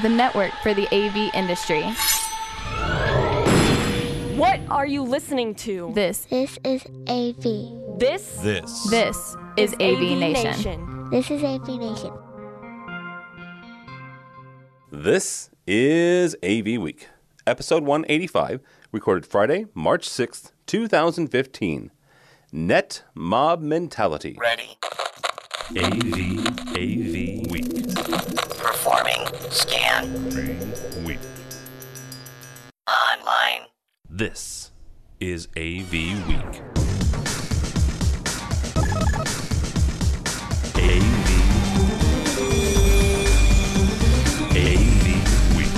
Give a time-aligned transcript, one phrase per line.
[0.00, 1.82] the network for the AV industry.
[4.36, 5.92] What are you listening to?
[5.94, 7.98] This, This is AV.
[7.98, 8.88] This This.
[8.90, 11.10] this is AV Nation.
[11.10, 12.12] This is AV Nation.
[14.90, 17.08] This is AV Week,
[17.46, 18.60] episode 185,
[18.92, 21.90] recorded Friday, March 6th, 2015.
[22.52, 24.36] Net Mob Mentality.
[24.40, 24.76] Ready.
[25.76, 27.69] AV, AV Week.
[28.60, 29.26] Performing.
[29.48, 30.12] Scan.
[31.04, 31.18] Week.
[32.86, 33.62] Online.
[34.08, 34.70] This
[35.18, 35.92] is AV
[36.28, 36.62] Week.
[40.76, 41.30] AV.
[44.56, 45.04] AV
[45.56, 45.72] Week.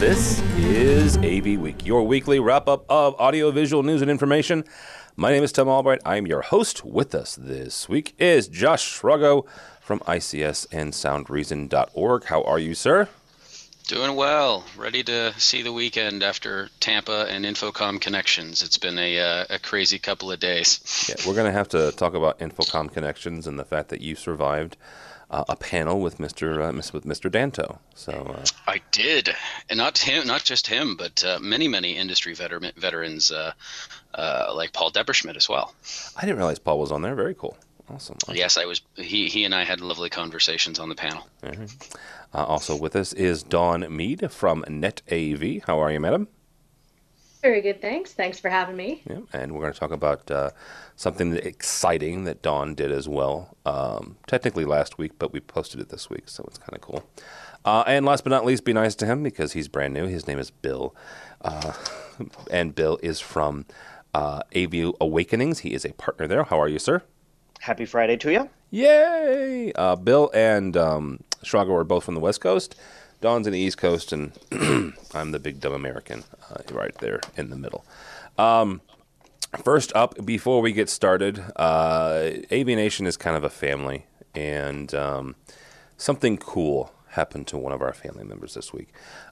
[0.00, 4.64] This is AV Week, your weekly wrap up of audiovisual news and information.
[5.20, 6.00] My name is Tim Albright.
[6.04, 6.84] I am your host.
[6.84, 9.46] With us this week is Josh Srago
[9.80, 12.24] from ICS and SoundReason.org.
[12.26, 13.08] How are you, sir?
[13.88, 14.62] Doing well.
[14.76, 18.62] Ready to see the weekend after Tampa and InfoComm Connections.
[18.62, 21.08] It's been a, uh, a crazy couple of days.
[21.08, 24.14] Yeah, we're going to have to talk about InfoComm Connections and the fact that you
[24.14, 24.76] survived
[25.30, 26.62] uh, a panel with Mr.
[26.62, 27.28] Uh, with Mr.
[27.28, 27.78] Danto.
[27.94, 29.34] So uh, I did,
[29.68, 33.32] and not him, not just him, but uh, many, many industry veteran, veterans
[34.18, 35.74] uh, like Paul Depperschmidt as well.
[36.16, 37.14] I didn't realize Paul was on there.
[37.14, 37.56] Very cool.
[37.90, 38.18] Awesome.
[38.34, 38.82] Yes, I was.
[38.96, 41.26] He he and I had lovely conversations on the panel.
[41.42, 45.64] Uh, also with us is Dawn Mead from NetAV.
[45.64, 46.28] How are you, madam?
[47.40, 48.12] Very good, thanks.
[48.12, 49.02] Thanks for having me.
[49.08, 50.50] Yeah, and we're going to talk about uh,
[50.96, 53.56] something exciting that Dawn did as well.
[53.64, 57.04] Um, technically last week, but we posted it this week, so it's kind of cool.
[57.64, 60.06] Uh, and last but not least, be nice to him because he's brand new.
[60.06, 60.94] His name is Bill,
[61.42, 61.72] uh,
[62.50, 63.66] and Bill is from
[64.14, 65.60] uh, AV Awakenings.
[65.60, 66.44] He is a partner there.
[66.44, 67.02] How are you, sir?
[67.60, 68.50] Happy Friday to you.
[68.70, 69.72] Yay!
[69.72, 72.76] Uh, Bill and um, Srago are both from the West Coast.
[73.20, 74.32] Dawn's in the East Coast, and
[75.14, 77.84] I'm the big dumb American uh, right there in the middle.
[78.36, 78.80] Um,
[79.64, 84.94] first up, before we get started, uh, AV Nation is kind of a family, and
[84.94, 85.34] um,
[85.96, 88.88] something cool happened to one of our family members this week.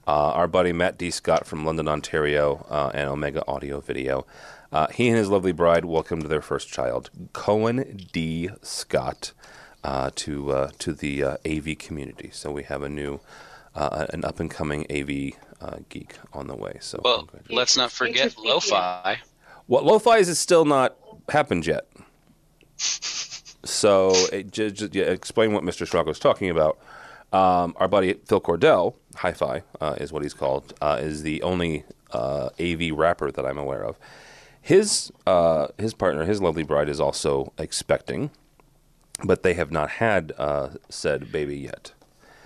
[0.07, 1.11] Uh, our buddy Matt D.
[1.11, 4.27] Scott from London, Ontario, uh, and Omega Audio Video.
[4.73, 8.51] Uh, he and his lovely bride welcomed their first child, Cohen D.
[8.63, 9.33] Scott,
[9.85, 12.31] uh, to uh, to the uh, AV community.
[12.33, 13.21] So we have a new,
[13.75, 16.79] uh, an up and coming AV uh, geek on the way.
[16.81, 19.19] So Well, let's not forget Interesting, lo-fi.
[19.67, 20.97] What lo-fi is still not
[21.29, 21.87] happened yet.
[23.67, 25.87] So, it, just, just yeah, explain what Mr.
[25.87, 26.79] Schrock was talking about.
[27.37, 31.85] Um, our buddy Phil Cordell, Hi-Fi uh, is what he's called, uh, is the only
[32.11, 33.99] uh, AV rapper that I'm aware of.
[34.63, 38.31] His uh, his partner, his lovely bride, is also expecting,
[39.23, 41.93] but they have not had uh, said baby yet.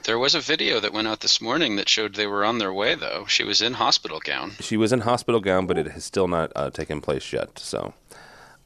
[0.05, 2.73] There was a video that went out this morning that showed they were on their
[2.73, 2.97] way.
[2.97, 4.57] Though she was in hospital gown.
[4.59, 7.61] She was in hospital gown, but it has still not uh, taken place yet.
[7.61, 7.95] So,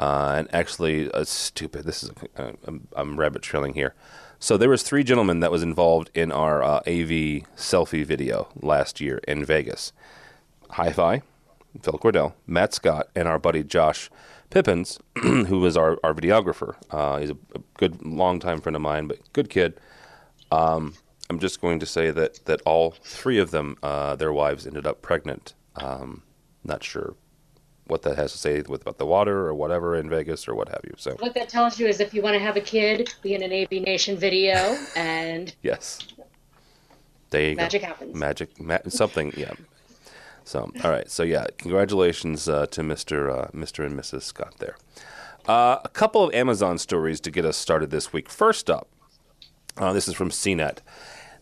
[0.00, 1.84] uh, and actually, uh, stupid.
[1.84, 2.12] This is
[2.66, 3.94] I'm, I'm rabbit trailing here.
[4.38, 9.00] So there was three gentlemen that was involved in our uh, AV selfie video last
[9.00, 9.92] year in Vegas.
[10.70, 11.22] Hi-Fi,
[11.82, 14.10] Phil Cordell, Matt Scott, and our buddy Josh
[14.50, 16.76] Pippins, who was our, our videographer.
[16.90, 19.80] Uh, he's a, a good longtime friend of mine, but good kid.
[20.50, 20.94] Um,
[21.30, 24.86] I'm just going to say that that all three of them, uh, their wives ended
[24.86, 25.54] up pregnant.
[25.76, 26.22] Um,
[26.62, 27.14] not sure
[27.86, 30.68] what that has to say with about the water or whatever in Vegas or what
[30.68, 30.94] have you.
[30.96, 33.42] So What that tells you is if you want to have a kid, be in
[33.42, 35.98] an AV Nation video, and yes,
[37.30, 37.88] there you magic go.
[37.88, 38.14] happens.
[38.14, 39.52] Magic, ma- something, yeah.
[40.44, 44.22] So all right, so yeah, congratulations uh, to Mister uh, Mister and Mrs.
[44.22, 44.76] Scott there.
[45.46, 48.30] Uh, a couple of Amazon stories to get us started this week.
[48.30, 48.88] First up,
[49.76, 50.78] uh, this is from CNET.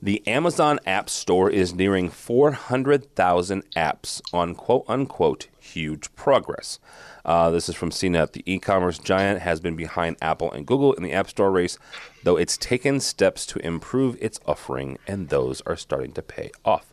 [0.04, 6.80] The Amazon App Store is nearing 400,000 apps on quote unquote huge progress.
[7.24, 8.32] Uh, this is from CNET.
[8.32, 11.78] The e commerce giant has been behind Apple and Google in the App Store race,
[12.24, 16.92] though it's taken steps to improve its offering, and those are starting to pay off.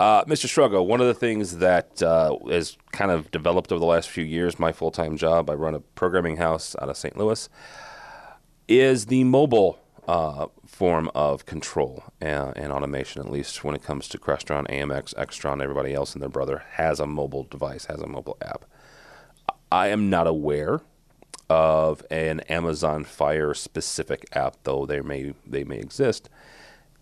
[0.00, 0.46] Uh, Mr.
[0.46, 4.24] Srago, one of the things that uh, has kind of developed over the last few
[4.24, 7.16] years, my full time job, I run a programming house out of St.
[7.16, 7.48] Louis,
[8.66, 14.08] is the mobile uh, form of control and, and automation, at least when it comes
[14.08, 18.06] to Crestron, AMX, Extron, everybody else and their brother has a mobile device, has a
[18.06, 18.64] mobile app.
[19.70, 20.80] I am not aware
[21.48, 26.28] of an Amazon Fire specific app, though they may they may exist.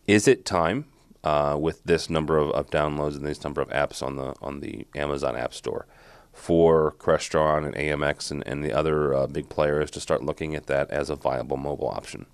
[0.07, 0.87] Is it time
[1.25, 4.61] uh, with this number of, of downloads and this number of apps on the on
[4.61, 5.87] the Amazon App Store
[6.33, 10.67] for Crestron and AMX and, and the other uh, big players to start looking at
[10.67, 12.27] that as a viable mobile option?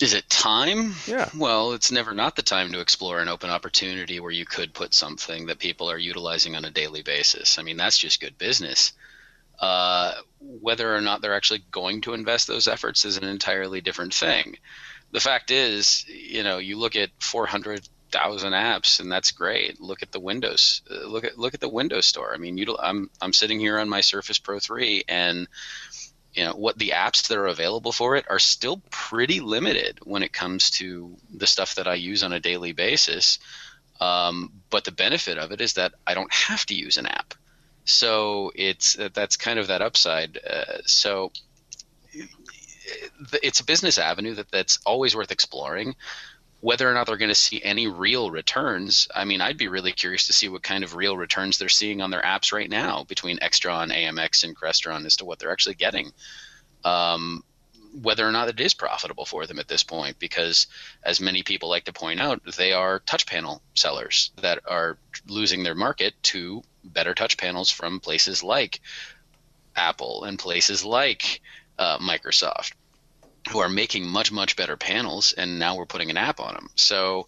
[0.00, 0.94] Is it time?
[1.06, 1.28] Yeah.
[1.36, 4.94] Well, it's never not the time to explore an open opportunity where you could put
[4.94, 7.58] something that people are utilizing on a daily basis.
[7.58, 8.92] I mean, that's just good business.
[9.58, 14.14] Uh, whether or not they're actually going to invest those efforts is an entirely different
[14.14, 14.56] thing.
[15.10, 19.80] The fact is, you know, you look at 400,000 apps, and that's great.
[19.80, 20.82] Look at the Windows.
[20.88, 22.32] Uh, look at look at the Windows Store.
[22.32, 25.48] I mean, you, I'm I'm sitting here on my Surface Pro 3, and
[26.38, 30.22] you know what the apps that are available for it are still pretty limited when
[30.22, 33.40] it comes to the stuff that I use on a daily basis.
[34.00, 37.34] Um, but the benefit of it is that I don't have to use an app.
[37.84, 40.38] So it's that's kind of that upside.
[40.38, 41.32] Uh, so
[43.42, 45.96] it's a business avenue that that's always worth exploring.
[46.60, 49.92] Whether or not they're going to see any real returns, I mean, I'd be really
[49.92, 53.04] curious to see what kind of real returns they're seeing on their apps right now
[53.04, 56.10] between Extron, AMX, and Crestron as to what they're actually getting.
[56.84, 57.44] Um,
[58.02, 60.66] whether or not it is profitable for them at this point, because
[61.02, 65.62] as many people like to point out, they are touch panel sellers that are losing
[65.62, 68.80] their market to better touch panels from places like
[69.76, 71.40] Apple and places like
[71.78, 72.72] uh, Microsoft
[73.50, 76.70] who are making much much better panels and now we're putting an app on them
[76.74, 77.26] so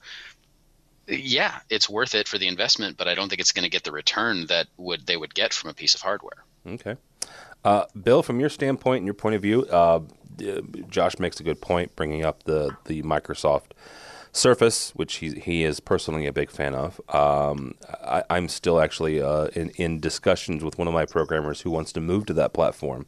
[1.07, 3.85] yeah it's worth it for the investment but i don't think it's going to get
[3.85, 6.45] the return that would they would get from a piece of hardware.
[6.67, 6.97] Okay.
[7.65, 10.01] Uh, bill from your standpoint and your point of view uh,
[10.89, 13.73] josh makes a good point bringing up the the microsoft
[14.33, 17.01] Surface, which he he is personally a big fan of.
[17.13, 21.71] Um, I, am still actually uh, in in discussions with one of my programmers who
[21.73, 23.07] wants to move to that platform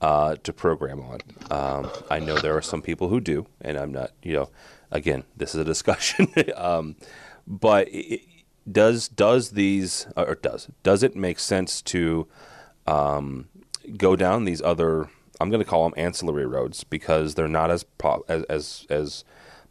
[0.00, 1.20] uh, to program on.
[1.50, 4.50] Um, I know there are some people who do, and I'm not, you know,
[4.90, 6.32] again, this is a discussion.
[6.56, 6.96] um,
[7.46, 8.22] but it,
[8.70, 12.26] does does these or does does it make sense to
[12.86, 13.48] um,
[13.96, 15.08] go down these other?
[15.40, 19.24] I'm going to call them ancillary roads because they're not as pop, as, as as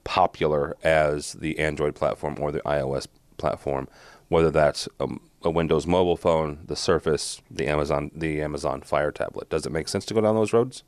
[0.04, 3.08] popular as the Android platform or the iOS
[3.38, 3.88] platform.
[4.30, 9.50] Whether that's um, a Windows mobile phone, the Surface, the Amazon, the Amazon Fire tablet.
[9.50, 10.84] Does it make sense to go down those roads?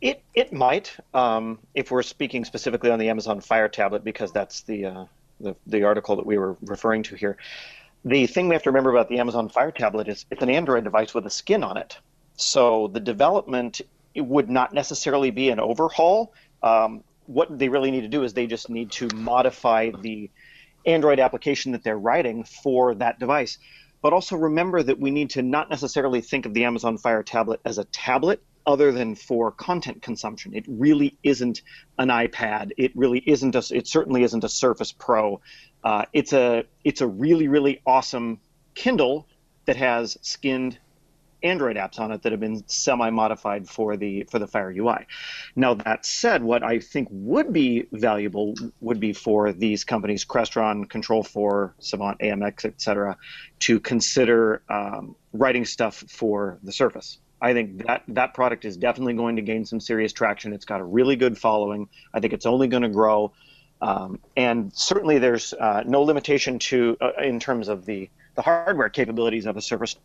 [0.00, 4.62] It it might, um, if we're speaking specifically on the Amazon Fire tablet, because that's
[4.62, 5.04] the, uh,
[5.40, 7.36] the the article that we were referring to here.
[8.04, 10.84] The thing we have to remember about the Amazon Fire tablet is it's an Android
[10.84, 11.98] device with a skin on it.
[12.36, 13.80] So the development
[14.14, 16.32] would not necessarily be an overhaul.
[16.62, 20.30] Um, what they really need to do is they just need to modify the
[20.86, 23.58] Android application that they're writing for that device.
[24.02, 27.60] But also remember that we need to not necessarily think of the Amazon Fire tablet
[27.64, 30.54] as a tablet other than for content consumption.
[30.54, 31.62] It really isn't
[31.98, 32.72] an iPad.
[32.76, 35.40] It really isn't a, it certainly isn't a Surface Pro.
[35.84, 38.40] Uh, it's a it's a really really awesome
[38.74, 39.26] Kindle
[39.66, 40.78] that has skinned
[41.46, 45.06] Android apps on it that have been semi-modified for the for the Fire UI.
[45.54, 50.88] Now that said, what I think would be valuable would be for these companies, Crestron,
[50.88, 53.16] Control 4, Savant, AMX, etc.,
[53.60, 57.18] to consider um, writing stuff for the Surface.
[57.40, 60.52] I think that that product is definitely going to gain some serious traction.
[60.52, 61.88] It's got a really good following.
[62.14, 63.32] I think it's only going to grow,
[63.82, 68.88] um, and certainly there's uh, no limitation to uh, in terms of the the hardware
[68.88, 69.96] capabilities of a Surface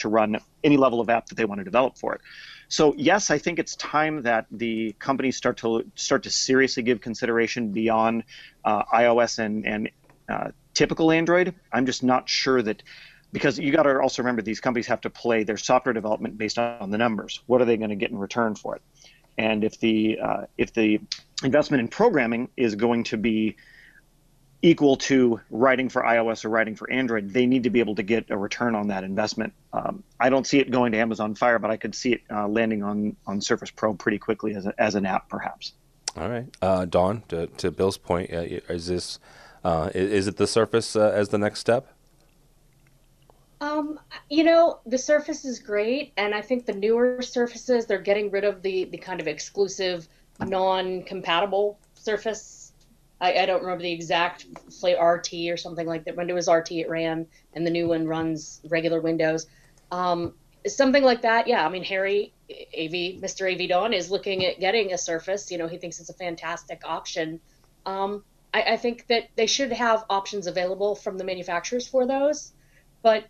[0.00, 2.20] to run any level of app that they want to develop for it.
[2.68, 7.00] So yes, I think it's time that the companies start to start to seriously give
[7.00, 8.24] consideration beyond
[8.64, 9.90] uh, iOS and and
[10.28, 11.54] uh, typical Android.
[11.72, 12.82] I'm just not sure that
[13.32, 16.58] because you got to also remember these companies have to play their software development based
[16.58, 17.42] on the numbers.
[17.46, 18.82] What are they going to get in return for it?
[19.38, 21.00] And if the uh, if the
[21.42, 23.56] investment in programming is going to be
[24.62, 28.02] equal to writing for iOS or writing for Android, they need to be able to
[28.02, 29.52] get a return on that investment.
[29.72, 32.46] Um, I don't see it going to Amazon Fire, but I could see it uh,
[32.46, 35.72] landing on, on Surface Pro pretty quickly as, a, as an app, perhaps.
[36.16, 37.22] All right, uh, Dawn.
[37.28, 39.18] To, to, Bill's point, uh, is this
[39.64, 41.94] uh, is, it the Surface uh, as the next step?
[43.60, 48.30] Um, you know, the Surface is great, and I think the newer Surfaces they're getting
[48.30, 50.08] rid of the the kind of exclusive,
[50.40, 52.59] non-compatible Surface
[53.20, 54.46] I, I don't remember the exact
[54.82, 56.16] RT or something like that.
[56.16, 59.46] When it was RT, it ran, and the new one runs regular Windows.
[59.90, 60.34] Um,
[60.66, 61.64] something like that, yeah.
[61.64, 63.52] I mean, Harry AV, Mr.
[63.52, 65.50] AV Dawn is looking at getting a Surface.
[65.50, 67.40] You know, he thinks it's a fantastic option.
[67.86, 72.52] Um, I, I think that they should have options available from the manufacturers for those.
[73.02, 73.26] But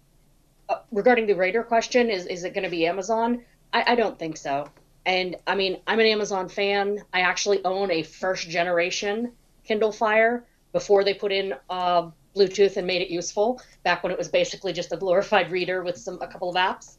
[0.68, 3.44] uh, regarding the Raider question, is is it going to be Amazon?
[3.72, 4.68] I, I don't think so.
[5.06, 7.02] And I mean, I'm an Amazon fan.
[7.12, 9.32] I actually own a first generation
[9.70, 13.62] Kindle Fire before they put in uh, Bluetooth and made it useful.
[13.84, 16.96] Back when it was basically just a glorified reader with some a couple of apps.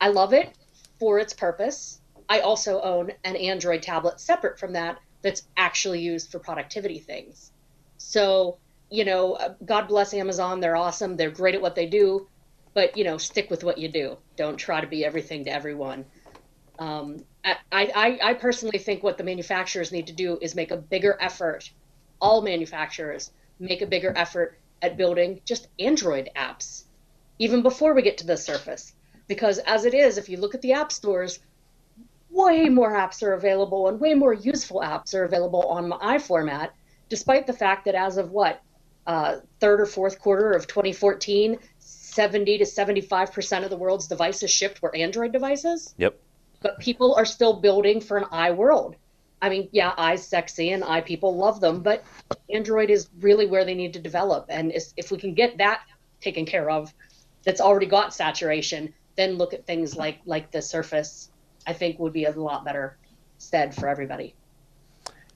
[0.00, 0.56] I love it
[1.00, 2.00] for its purpose.
[2.28, 7.50] I also own an Android tablet separate from that that's actually used for productivity things.
[7.96, 8.58] So,
[8.90, 10.60] you know, God bless Amazon.
[10.60, 11.16] They're awesome.
[11.16, 12.28] They're great at what they do,
[12.74, 14.18] but you know, stick with what you do.
[14.36, 16.04] Don't try to be everything to everyone.
[16.78, 20.76] Um, I, I, I personally think what the manufacturers need to do is make a
[20.76, 21.68] bigger effort.
[22.24, 26.84] All manufacturers make a bigger effort at building just Android apps,
[27.38, 28.94] even before we get to the Surface.
[29.28, 31.38] Because as it is, if you look at the app stores,
[32.30, 36.70] way more apps are available and way more useful apps are available on the iFormat,
[37.10, 38.62] despite the fact that as of what,
[39.06, 44.80] uh, third or fourth quarter of 2014, 70 to 75% of the world's devices shipped
[44.80, 45.94] were Android devices.
[45.98, 46.18] Yep.
[46.62, 48.94] But people are still building for an iWorld.
[49.44, 52.02] I mean, yeah, i's sexy and i people love them, but
[52.48, 54.46] Android is really where they need to develop.
[54.48, 55.82] And if we can get that
[56.22, 56.94] taken care of,
[57.42, 61.28] that's already got saturation, then look at things like like the Surface.
[61.66, 62.96] I think would be a lot better
[63.36, 64.34] stead for everybody.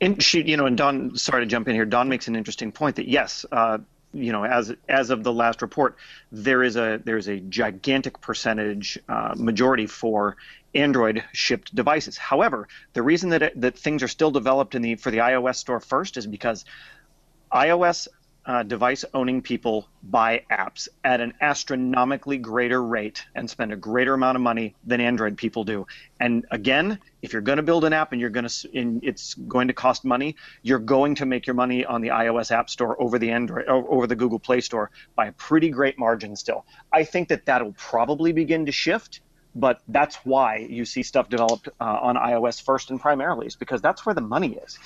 [0.00, 1.84] And she, you know, and Dawn, sorry to jump in here.
[1.84, 3.76] Dawn makes an interesting point that yes, uh,
[4.12, 5.96] you know, as as of the last report,
[6.32, 10.36] there is a there's a gigantic percentage uh, majority for
[10.74, 12.16] Android shipped devices.
[12.16, 15.56] However, the reason that it, that things are still developed in the for the iOS
[15.56, 16.64] store first is because
[17.52, 18.08] iOS
[18.48, 24.14] uh, device owning people buy apps at an astronomically greater rate and spend a greater
[24.14, 25.86] amount of money than Android people do.
[26.18, 29.34] And again, if you're going to build an app and you're going to and it's
[29.34, 33.00] going to cost money, you're going to make your money on the iOS App Store
[33.00, 36.64] over the Android over the Google Play Store by a pretty great margin still.
[36.90, 39.20] I think that that'll probably begin to shift
[39.54, 43.80] but that's why you see stuff developed uh, on iOS first and primarily is because
[43.80, 44.78] that's where the money is.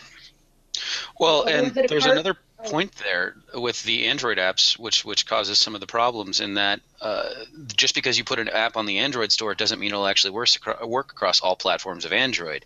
[1.18, 5.80] Well, and there's another point there with the Android apps, which which causes some of
[5.80, 7.28] the problems in that uh,
[7.76, 10.30] just because you put an app on the Android store, it doesn't mean it'll actually
[10.30, 10.48] work,
[10.84, 12.64] work across all platforms of Android.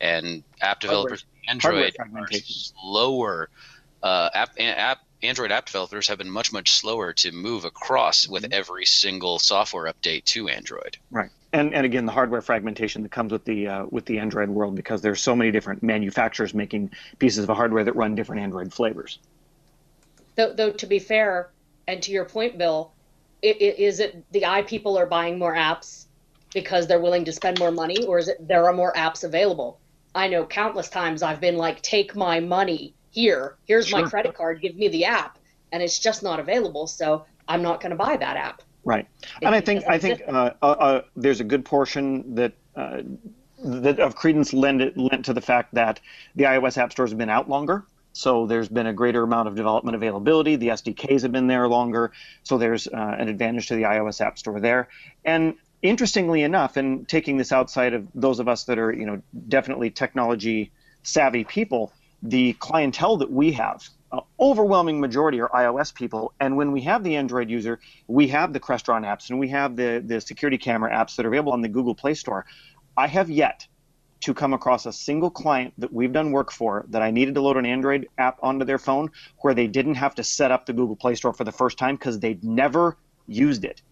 [0.00, 3.48] And app developers Android are slower.
[4.02, 8.44] Uh, app, app Android app developers have been much much slower to move across with
[8.44, 8.52] mm-hmm.
[8.52, 10.98] every single software update to Android.
[11.10, 14.50] Right, and and again the hardware fragmentation that comes with the uh, with the Android
[14.50, 18.72] world because there's so many different manufacturers making pieces of hardware that run different Android
[18.72, 19.20] flavors.
[20.34, 21.50] Though, though to be fair,
[21.86, 22.92] and to your point, Bill,
[23.40, 26.06] it, it, is it the i people are buying more apps
[26.52, 29.78] because they're willing to spend more money, or is it there are more apps available?
[30.14, 34.02] I know countless times I've been like, take my money here, here's sure.
[34.02, 35.38] my credit card, give me the app,
[35.72, 36.86] and it's just not available.
[36.86, 38.62] So I'm not going to buy that app.
[38.84, 39.08] Right,
[39.40, 43.02] and I think I think uh, uh, uh, there's a good portion that uh,
[43.64, 46.00] that of credence lent lent to the fact that
[46.34, 47.84] the iOS app stores have been out longer.
[48.12, 50.54] So there's been a greater amount of development availability.
[50.54, 52.12] The SDKs have been there longer,
[52.44, 54.88] so there's uh, an advantage to the iOS app store there.
[55.24, 59.22] And interestingly enough, and taking this outside of those of us that are you know
[59.48, 60.70] definitely technology
[61.02, 66.32] savvy people, the clientele that we have, uh, overwhelming majority are iOS people.
[66.40, 69.76] And when we have the Android user, we have the Crestron apps and we have
[69.76, 72.46] the, the security camera apps that are available on the Google Play Store.
[72.96, 73.66] I have yet
[74.20, 77.40] to come across a single client that we've done work for that I needed to
[77.40, 80.72] load an Android app onto their phone where they didn't have to set up the
[80.72, 83.82] Google Play Store for the first time because they'd never used it.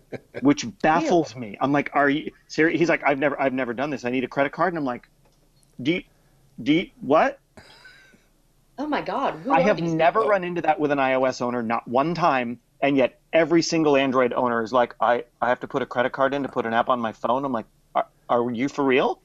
[0.40, 1.58] which baffles me.
[1.60, 2.78] I'm like, are you serious?
[2.78, 4.06] He's like, I've never, I've never done this.
[4.06, 5.06] I need a credit card, and I'm like,
[5.82, 6.02] do you,
[6.62, 7.38] do you, what?
[8.78, 9.46] Oh my God.
[9.48, 10.30] I have never people?
[10.30, 12.58] run into that with an iOS owner, not one time.
[12.80, 16.10] And yet every single Android owner is like, I, I have to put a credit
[16.10, 17.44] card in to put an app on my phone.
[17.44, 19.20] I'm like, are, are you for real?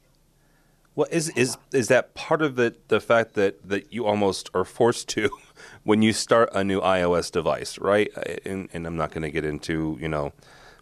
[0.96, 4.66] Well, is is is that part of the the fact that that you almost are
[4.66, 5.30] forced to
[5.84, 8.12] when you start a new iOS device, right?
[8.44, 10.34] And, and I'm not going to get into you know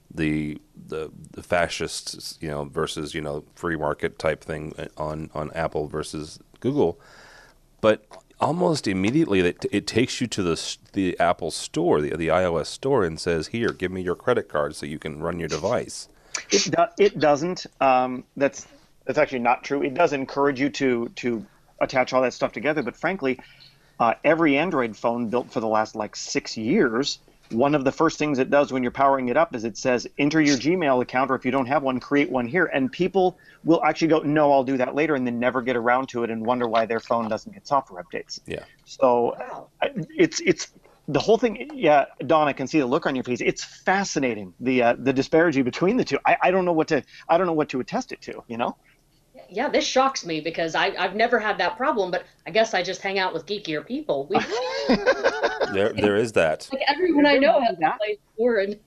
[0.10, 5.30] the the the fascists, you know, versus you know free market type thing uh, on
[5.34, 6.98] on Apple versus Google,
[7.82, 8.06] but
[8.40, 13.04] almost immediately it, it takes you to the the Apple store, the the iOS store,
[13.04, 16.08] and says, "Here, give me your credit card so you can run your device."
[16.52, 17.66] It do, it doesn't.
[17.82, 18.68] Um, that's
[19.06, 19.82] that's actually not true.
[19.84, 21.46] It does encourage you to to
[21.80, 23.40] attach all that stuff together, but frankly,
[24.00, 27.20] uh, every Android phone built for the last like six years
[27.52, 30.08] one of the first things it does when you're powering it up is it says
[30.18, 32.66] enter your Gmail account, or if you don't have one, create one here.
[32.66, 36.10] And people will actually go, no, I'll do that later, and then never get around
[36.10, 38.40] to it and wonder why their phone doesn't get software updates.
[38.46, 38.64] Yeah.
[38.86, 39.68] So wow.
[40.18, 40.72] it's it's
[41.08, 41.70] the whole thing.
[41.74, 43.42] Yeah, Dawn, I can see the look on your face.
[43.42, 46.18] It's fascinating the uh, the disparity between the two.
[46.26, 48.44] I, I don't know what to I don't know what to attest it to.
[48.48, 48.76] You know
[49.50, 52.84] yeah, this shocks me because I, I've never had that problem, but I guess I
[52.84, 54.28] just hang out with geekier people.
[54.28, 54.38] We,
[55.74, 56.70] there, there is that.
[56.72, 58.80] Like everyone I know has that place word.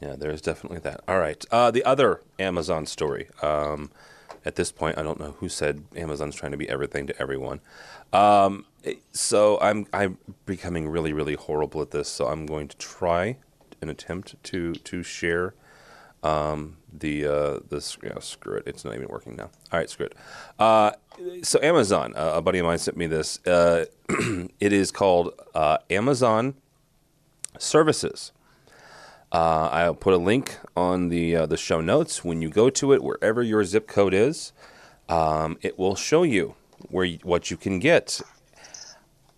[0.00, 1.00] Yeah, there is definitely that.
[1.08, 3.90] All right, uh, the other Amazon story, um,
[4.44, 7.60] at this point, I don't know who said Amazon's trying to be everything to everyone.
[8.12, 8.64] Um,
[9.12, 12.08] so I'm I'm becoming really really horrible at this.
[12.08, 13.38] So I'm going to try
[13.82, 15.54] an attempt to to share
[16.22, 17.80] um, the uh,
[18.20, 18.64] screw it.
[18.66, 19.50] It's not even working now.
[19.72, 20.14] All right, screw it.
[20.58, 20.92] Uh,
[21.42, 23.44] so Amazon, uh, a buddy of mine sent me this.
[23.46, 23.86] Uh,
[24.60, 26.54] it is called uh, Amazon
[27.58, 28.32] Services.
[29.30, 32.24] Uh, I'll put a link on the the show notes.
[32.24, 34.52] When you go to it, wherever your zip code is,
[35.08, 36.54] um, it will show you
[36.88, 38.20] where you, what you can get.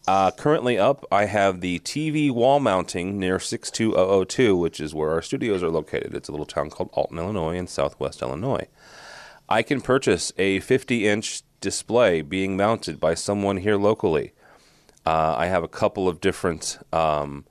[0.08, 5.22] Uh, currently up, I have the TV wall mounting near 62002, which is where our
[5.22, 6.14] studios are located.
[6.14, 8.66] It's a little town called Alton, Illinois, in southwest Illinois.
[9.48, 14.32] I can purchase a 50 inch display being mounted by someone here locally.
[15.04, 17.44] Uh, I have a couple of different um,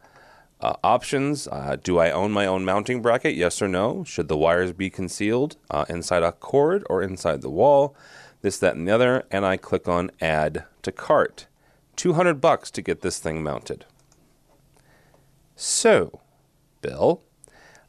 [0.62, 1.48] uh, options.
[1.48, 3.36] Uh, do I own my own mounting bracket?
[3.36, 4.04] Yes or no?
[4.04, 7.96] Should the wires be concealed uh, inside a cord or inside the wall?
[8.42, 9.26] This, that, and the other.
[9.30, 11.48] And I click on Add to Cart.
[12.00, 13.84] 200 bucks to get this thing mounted.
[15.58, 16.22] So,
[16.82, 17.22] Bill,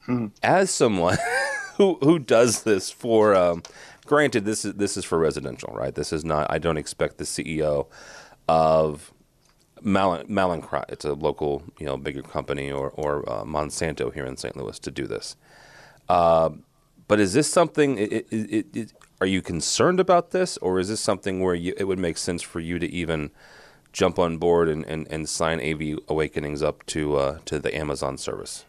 [0.06, 0.26] hmm.
[0.42, 1.16] as someone
[1.76, 3.62] who who does this for um,
[4.06, 5.94] granted this is this is for residential, right?
[5.94, 7.86] This is not I don't expect the CEO
[8.48, 9.12] of
[9.80, 14.36] Mal- Mallinckrodt, it's a local, you know, bigger company or or uh, Monsanto here in
[14.36, 14.56] St.
[14.56, 15.36] Louis to do this.
[16.08, 16.50] Uh,
[17.06, 17.96] but is this something?
[17.96, 21.84] It, it, it, are you concerned about this, or is this something where you, it
[21.84, 23.30] would make sense for you to even
[23.92, 28.16] jump on board and, and, and sign AV Awakenings up to uh, to the Amazon
[28.18, 28.64] service?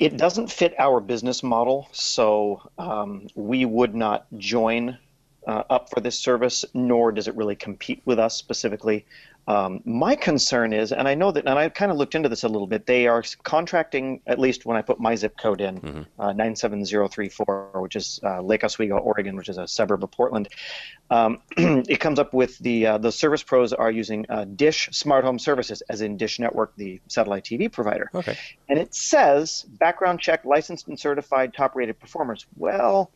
[0.00, 4.98] It doesn't fit our business model, so um, we would not join
[5.46, 9.06] uh, up for this service, nor does it really compete with us specifically.
[9.48, 12.44] Um, my concern is, and I know that, and I kind of looked into this
[12.44, 12.84] a little bit.
[12.84, 16.20] They are contracting, at least when I put my zip code in, mm-hmm.
[16.20, 19.66] uh, nine seven zero three four, which is uh, Lake Oswego, Oregon, which is a
[19.66, 20.50] suburb of Portland.
[21.08, 25.24] Um, it comes up with the uh, the service pros are using uh, Dish Smart
[25.24, 28.10] Home Services, as in Dish Network, the satellite TV provider.
[28.14, 28.36] Okay.
[28.68, 32.44] And it says background check, licensed and certified, top rated performers.
[32.58, 33.10] Well,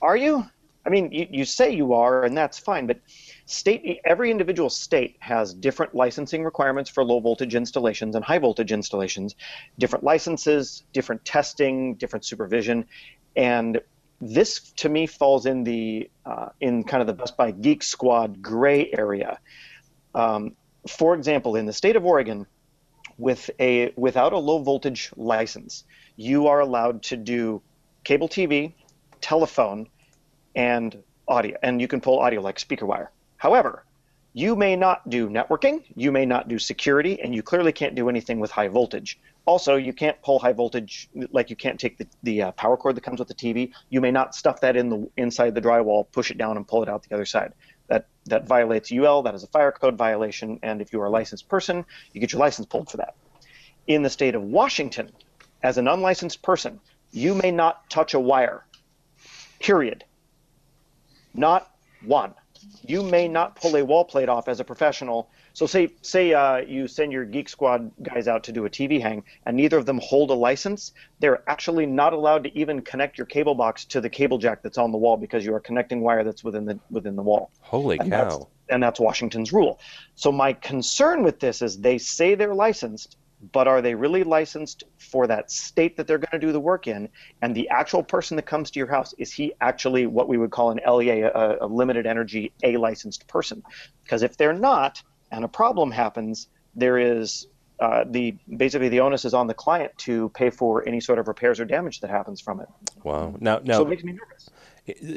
[0.00, 0.46] are you?
[0.86, 2.98] I mean, you, you say you are, and that's fine, but
[3.46, 8.72] state every individual state has different licensing requirements for low voltage installations and high voltage
[8.72, 9.34] installations.
[9.78, 12.86] Different licenses different testing different supervision.
[13.36, 13.80] And
[14.20, 18.42] this to me falls in the uh, in kind of the best buy geek squad
[18.42, 19.38] gray area.
[20.14, 20.56] Um,
[20.88, 22.46] for example in the state of oregon
[23.18, 25.84] with a without a low voltage license
[26.16, 27.60] you are allowed to do
[28.04, 28.72] cable tv
[29.20, 29.88] telephone
[30.54, 33.10] and audio and you can pull audio like speaker wire
[33.46, 33.84] However,
[34.32, 38.08] you may not do networking, you may not do security, and you clearly can't do
[38.08, 39.20] anything with high voltage.
[39.44, 42.96] Also, you can't pull high voltage, like you can't take the, the uh, power cord
[42.96, 43.70] that comes with the TV.
[43.88, 46.82] You may not stuff that in the inside the drywall, push it down, and pull
[46.82, 47.52] it out the other side.
[47.86, 49.22] That that violates UL.
[49.22, 52.32] That is a fire code violation, and if you are a licensed person, you get
[52.32, 53.14] your license pulled for that.
[53.86, 55.12] In the state of Washington,
[55.62, 56.80] as an unlicensed person,
[57.12, 58.64] you may not touch a wire.
[59.60, 60.02] Period.
[61.32, 61.70] Not
[62.04, 62.34] one
[62.82, 65.28] you may not pull a wall plate off as a professional.
[65.52, 69.00] So say say uh, you send your Geek Squad guys out to do a TV
[69.00, 70.92] hang, and neither of them hold a license.
[71.20, 74.78] They're actually not allowed to even connect your cable box to the cable jack that's
[74.78, 77.50] on the wall because you are connecting wire that's within the within the wall.
[77.60, 78.24] Holy and cow!
[78.24, 79.78] That's, and that's Washington's rule.
[80.14, 83.16] So my concern with this is they say they're licensed,
[83.52, 86.86] but are they really licensed for that state that they're going to do the work
[86.86, 87.08] in?
[87.42, 90.50] And the actual person that comes to your house, is he actually what we would
[90.50, 93.62] call an LEA, a, a limited energy A licensed person?
[94.02, 97.46] Because if they're not, and a problem happens, there is
[97.78, 101.28] uh, the basically the onus is on the client to pay for any sort of
[101.28, 102.68] repairs or damage that happens from it.
[103.04, 103.34] Wow.
[103.38, 104.50] Now, now, so it makes me nervous.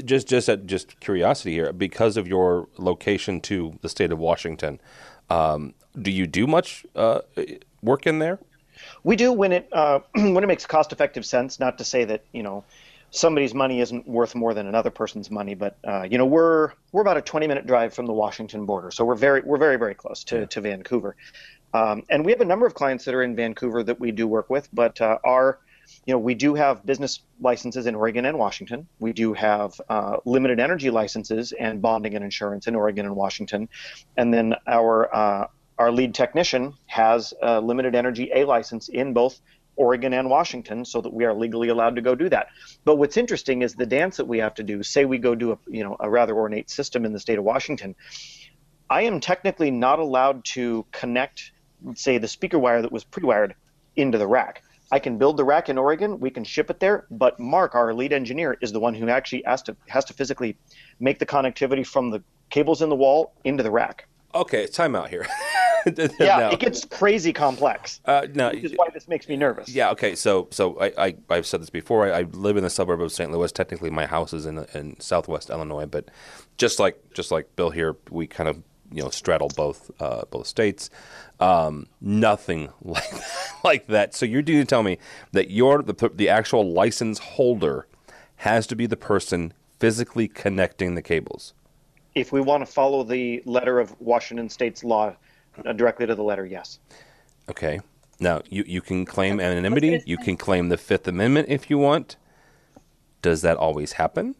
[0.03, 4.81] Just, just, at, just curiosity here, because of your location to the state of Washington,
[5.29, 7.21] um, do you do much uh,
[7.81, 8.39] work in there?
[9.03, 11.59] We do when it uh, when it makes cost effective sense.
[11.59, 12.63] Not to say that you know
[13.11, 17.01] somebody's money isn't worth more than another person's money, but uh, you know we're we're
[17.01, 19.95] about a 20 minute drive from the Washington border, so we're very we're very very
[19.95, 20.45] close to, yeah.
[20.45, 21.15] to Vancouver,
[21.73, 24.27] um, and we have a number of clients that are in Vancouver that we do
[24.27, 25.59] work with, but uh, our
[26.05, 28.87] you know, we do have business licenses in Oregon and Washington.
[28.99, 33.69] We do have uh, limited energy licenses and bonding and insurance in Oregon and Washington,
[34.17, 35.47] and then our uh,
[35.79, 39.39] our lead technician has a limited energy A license in both
[39.77, 42.49] Oregon and Washington so that we are legally allowed to go do that.
[42.83, 44.83] But what's interesting is the dance that we have to do.
[44.83, 47.45] Say we go do a you know a rather ornate system in the state of
[47.45, 47.95] Washington.
[48.89, 51.53] I am technically not allowed to connect
[51.95, 53.55] say the speaker wire that was pre-wired
[53.95, 54.63] into the rack.
[54.91, 57.93] I can build the rack in Oregon, we can ship it there, but Mark, our
[57.93, 60.57] lead engineer, is the one who actually has to has to physically
[60.99, 64.07] make the connectivity from the cables in the wall into the rack.
[64.35, 65.25] Okay, time out here.
[66.19, 66.49] yeah, no.
[66.49, 68.01] it gets crazy complex.
[68.05, 69.69] Uh, no, which is why this makes me nervous.
[69.69, 69.91] Yeah.
[69.91, 70.15] Okay.
[70.15, 72.11] So, so I, I have said this before.
[72.11, 73.31] I, I, live in the suburb of St.
[73.31, 73.51] Louis.
[73.51, 76.09] Technically, my house is in in Southwest Illinois, but
[76.57, 78.61] just like just like Bill here, we kind of
[78.91, 80.89] you know straddle both uh, both states.
[81.39, 83.13] Um, nothing like
[83.63, 84.15] like that.
[84.15, 84.97] So you're going to tell me
[85.31, 87.87] that you're the the actual license holder
[88.37, 91.53] has to be the person physically connecting the cables.
[92.15, 95.15] If we want to follow the letter of Washington State's law
[95.65, 96.79] Uh, directly to the letter, yes.
[97.49, 97.79] Okay.
[98.19, 100.01] Now you you can claim anonymity.
[100.05, 102.17] You can claim the Fifth Amendment if you want.
[103.21, 104.35] Does that always happen?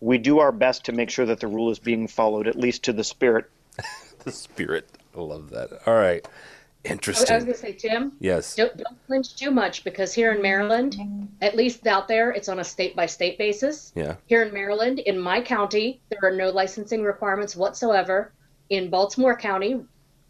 [0.00, 2.84] We do our best to make sure that the rule is being followed, at least
[2.84, 3.50] to the spirit.
[4.24, 4.88] the spirit.
[5.16, 5.70] I love that.
[5.86, 6.26] All right.
[6.84, 7.32] Interesting.
[7.32, 8.12] I was going to say, Tim.
[8.20, 8.54] Yes.
[8.54, 12.58] Don't, don't flinch too much because here in Maryland, at least out there, it's on
[12.58, 13.92] a state by state basis.
[13.94, 14.16] Yeah.
[14.26, 18.32] Here in Maryland, in my county, there are no licensing requirements whatsoever.
[18.68, 19.80] In Baltimore County,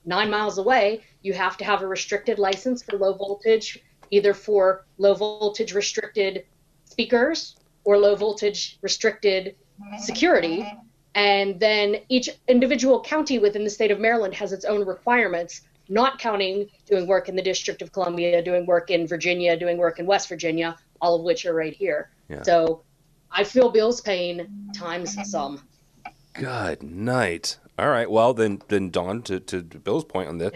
[0.05, 4.85] nine miles away, you have to have a restricted license for low voltage, either for
[4.99, 6.45] low voltage restricted
[6.85, 9.57] speakers or low voltage restricted
[9.99, 10.67] security.
[11.14, 16.19] And then each individual county within the state of Maryland has its own requirements, not
[16.19, 20.07] counting doing work in the District of Columbia, doing work in Virginia, doing work in
[20.07, 22.11] West Virginia, all of which are right here.
[22.29, 22.43] Yeah.
[22.43, 22.83] So
[23.31, 25.62] I feel Bill's pain times some.
[26.35, 27.59] Good night.
[27.79, 28.11] All right.
[28.11, 30.53] Well, then, then Dawn, to, to Bill's point on this,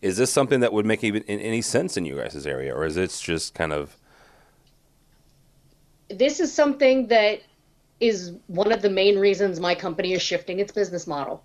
[0.00, 2.96] is this something that would make even any sense in you guys' area, or is
[2.96, 3.96] it just kind of?
[6.08, 7.42] This is something that
[8.00, 11.44] is one of the main reasons my company is shifting its business model.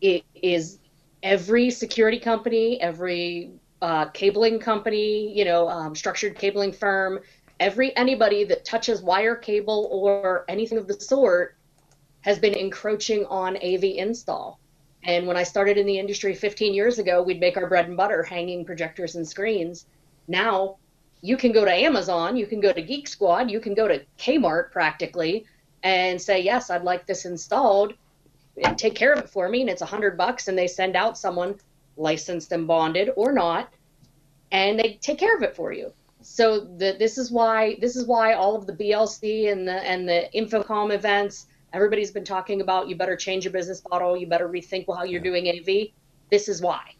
[0.00, 0.78] It is
[1.22, 7.20] every security company, every uh, cabling company, you know, um, structured cabling firm,
[7.60, 11.57] every anybody that touches wire cable or anything of the sort
[12.22, 14.58] has been encroaching on AV install.
[15.04, 17.96] And when I started in the industry 15 years ago, we'd make our bread and
[17.96, 19.86] butter hanging projectors and screens.
[20.26, 20.76] Now
[21.20, 24.04] you can go to Amazon, you can go to Geek Squad, you can go to
[24.18, 25.46] Kmart practically
[25.82, 27.94] and say, Yes, I'd like this installed
[28.62, 29.60] and take care of it for me.
[29.60, 30.48] And it's a hundred bucks.
[30.48, 31.58] And they send out someone
[31.96, 33.72] licensed and bonded or not,
[34.52, 35.92] and they take care of it for you.
[36.20, 40.08] So the, this is why this is why all of the BLC and the and
[40.08, 44.48] the InfoComm events Everybody's been talking about you better change your business model, you better
[44.48, 45.88] rethink how you're doing AV.
[46.30, 46.94] This is why.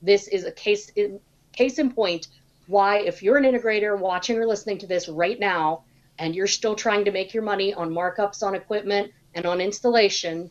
[0.00, 1.20] This is a case in
[1.52, 2.28] case in point
[2.66, 5.84] why if you're an integrator watching or listening to this right now
[6.18, 10.50] and you're still trying to make your money on markups on equipment and on installation,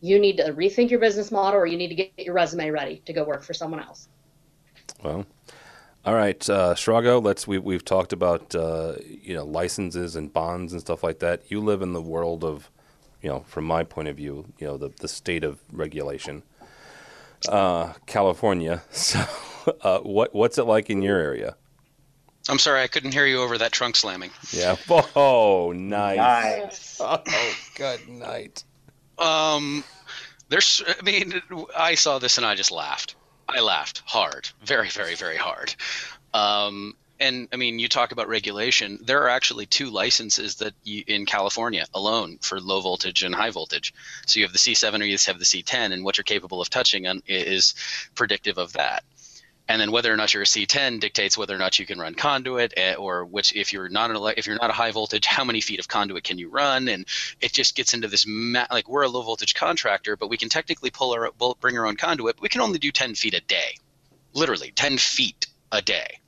[0.00, 3.02] you need to rethink your business model or you need to get your resume ready
[3.06, 4.08] to go work for someone else.
[5.02, 5.26] Well,
[6.04, 7.22] all right, uh, Srago.
[7.22, 11.50] Let's we we've talked about uh, you know licenses and bonds and stuff like that.
[11.50, 12.70] You live in the world of
[13.24, 16.42] you know, from my point of view, you know, the, the state of regulation.
[17.48, 18.82] Uh, California.
[18.92, 19.24] So,
[19.80, 21.56] uh, what what's it like in your area?
[22.50, 24.30] I'm sorry, I couldn't hear you over that trunk slamming.
[24.52, 24.76] Yeah.
[25.16, 26.18] Oh, nice.
[26.18, 27.00] Nice.
[27.00, 27.22] Oh,
[27.74, 28.62] good night.
[29.18, 29.82] Um,
[30.50, 30.82] there's.
[30.86, 31.40] I mean,
[31.74, 33.16] I saw this and I just laughed.
[33.48, 35.74] I laughed hard, very, very, very hard.
[36.34, 38.98] Um, and I mean, you talk about regulation.
[39.02, 43.50] There are actually two licenses that you, in California alone for low voltage and high
[43.50, 43.94] voltage.
[44.26, 46.70] So you have the C7 or you have the C10, and what you're capable of
[46.70, 47.74] touching on is
[48.14, 49.04] predictive of that.
[49.66, 52.14] And then whether or not you're a C10 dictates whether or not you can run
[52.14, 55.44] conduit, eh, or which if you're not an if you're not a high voltage, how
[55.44, 56.88] many feet of conduit can you run?
[56.88, 57.06] And
[57.40, 60.50] it just gets into this ma- like we're a low voltage contractor, but we can
[60.50, 62.36] technically pull our bring our own conduit.
[62.36, 63.78] But we can only do 10 feet a day,
[64.34, 66.20] literally 10 feet a day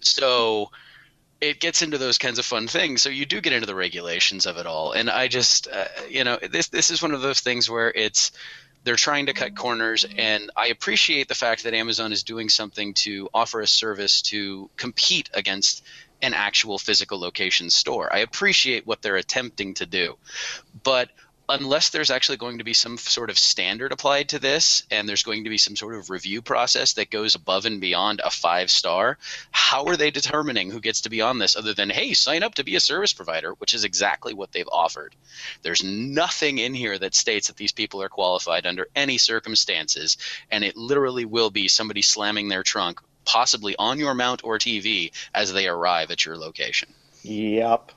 [0.00, 0.70] so
[1.40, 3.02] it gets into those kinds of fun things.
[3.02, 4.92] So you do get into the regulations of it all.
[4.92, 8.32] And I just, uh, you know, this this is one of those things where it's
[8.84, 12.94] they're trying to cut corners, and I appreciate the fact that Amazon is doing something
[12.94, 15.84] to offer a service to compete against
[16.22, 18.10] an actual physical location store.
[18.12, 20.16] I appreciate what they're attempting to do,
[20.82, 21.10] but
[21.50, 25.24] unless there's actually going to be some sort of standard applied to this and there's
[25.24, 28.70] going to be some sort of review process that goes above and beyond a five
[28.70, 29.18] star,
[29.50, 32.54] how are they determining who gets to be on this other than, hey, sign up
[32.54, 35.14] to be a service provider, which is exactly what they've offered?
[35.62, 40.16] There's nothing in here that states that these people are qualified under any circumstances,
[40.50, 45.12] and it literally will be somebody slamming their trunk, possibly on your mount or TV,
[45.34, 46.88] as they arrive at your location.
[47.22, 47.92] Yep.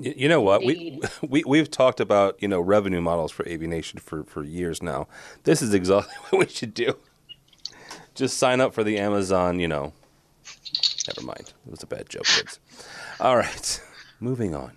[0.00, 0.64] You know what?
[0.64, 4.82] We, we, we've talked about, you know, revenue models for AV Nation for, for years
[4.82, 5.08] now.
[5.44, 6.96] This is exactly what we should do.
[8.14, 9.92] Just sign up for the Amazon, you know,
[11.08, 11.52] Never mind.
[11.66, 12.60] It was a bad joke, kids.
[13.20, 13.82] All right,
[14.20, 14.72] moving on.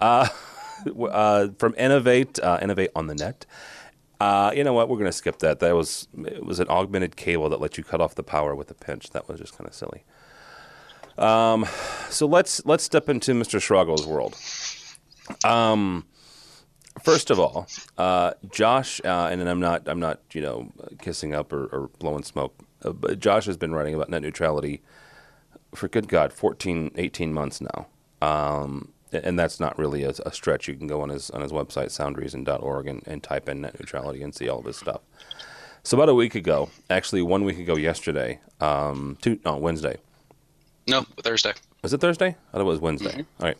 [0.00, 0.28] Uh,
[1.10, 3.44] uh, from Innovate, uh, Innovate on the Net.
[4.20, 4.88] Uh, you know what?
[4.88, 5.60] We're going to skip that.
[5.60, 8.70] That was it was an augmented cable that let you cut off the power with
[8.70, 9.10] a pinch.
[9.10, 10.04] That was just kind of silly.
[11.18, 11.66] Um,
[12.10, 13.60] so let's let's step into Mr.
[13.60, 14.36] Schragel's world.
[15.44, 16.06] Um,
[17.02, 17.66] first of all,
[17.96, 22.22] uh, Josh, uh, and I'm not I'm not you know kissing up or, or blowing
[22.22, 24.82] smoke, uh, but Josh has been writing about net neutrality
[25.74, 27.86] for good God, 14, 18 months now.
[28.20, 30.68] Um, and that's not really a, a, stretch.
[30.68, 34.22] You can go on his on his website soundreason.org and, and type in net neutrality
[34.22, 35.00] and see all this stuff.
[35.82, 39.96] So about a week ago, actually one week ago yesterday, um, two, no Wednesday.
[40.86, 41.52] No, Thursday.
[41.82, 42.28] Was it Thursday?
[42.28, 43.10] I thought it was Wednesday.
[43.10, 43.42] Mm-hmm.
[43.42, 43.58] All right,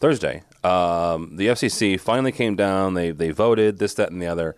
[0.00, 0.42] Thursday.
[0.64, 2.94] Um, the FCC finally came down.
[2.94, 4.56] They they voted this, that, and the other,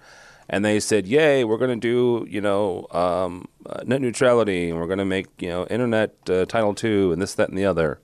[0.48, 4.80] and they said, "Yay, we're going to do you know um, uh, net neutrality, and
[4.80, 7.66] we're going to make you know internet uh, Title II, and this, that, and the
[7.66, 8.00] other."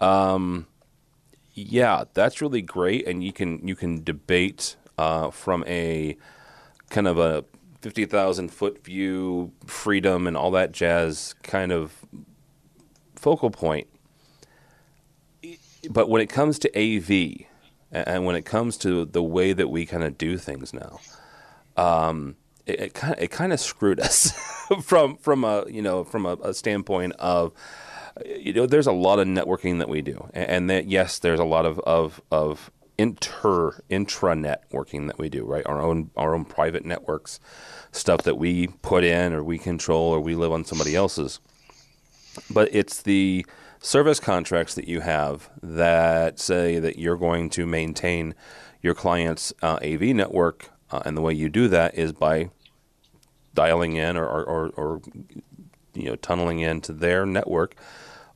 [0.00, 0.66] Um,
[1.54, 6.16] yeah, that's really great, and you can you can debate uh, from a
[6.88, 7.44] kind of a
[7.80, 12.04] fifty thousand foot view, freedom, and all that jazz kind of
[13.14, 13.88] focal point.
[15.88, 17.46] But when it comes to AV,
[17.90, 21.00] and when it comes to the way that we kind of do things now,
[21.76, 24.32] um, it, kind of it kind of screwed us
[24.82, 27.52] from from a you know from a, a standpoint of
[28.24, 31.44] you know, there's a lot of networking that we do, and that yes, there's a
[31.44, 35.64] lot of of of inter intranet working that we do, right?
[35.66, 37.40] Our own our own private networks,
[37.92, 41.40] stuff that we put in or we control or we live on somebody else's.
[42.50, 43.44] But it's the
[43.80, 48.34] service contracts that you have that say that you're going to maintain
[48.82, 52.50] your client's uh, AV network, uh, and the way you do that is by
[53.54, 55.02] dialing in or, or, or, or
[55.94, 57.74] you know tunneling into their network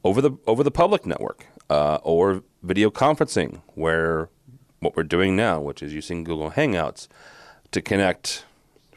[0.05, 4.29] over the over the public network uh, or video conferencing, where
[4.81, 7.07] what we're doing now, which is using Google Hangouts
[7.71, 8.45] to connect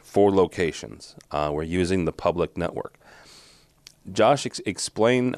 [0.02, 1.14] four locations.
[1.30, 2.98] Uh, we're using the public network.
[4.12, 5.30] Josh, ex- explain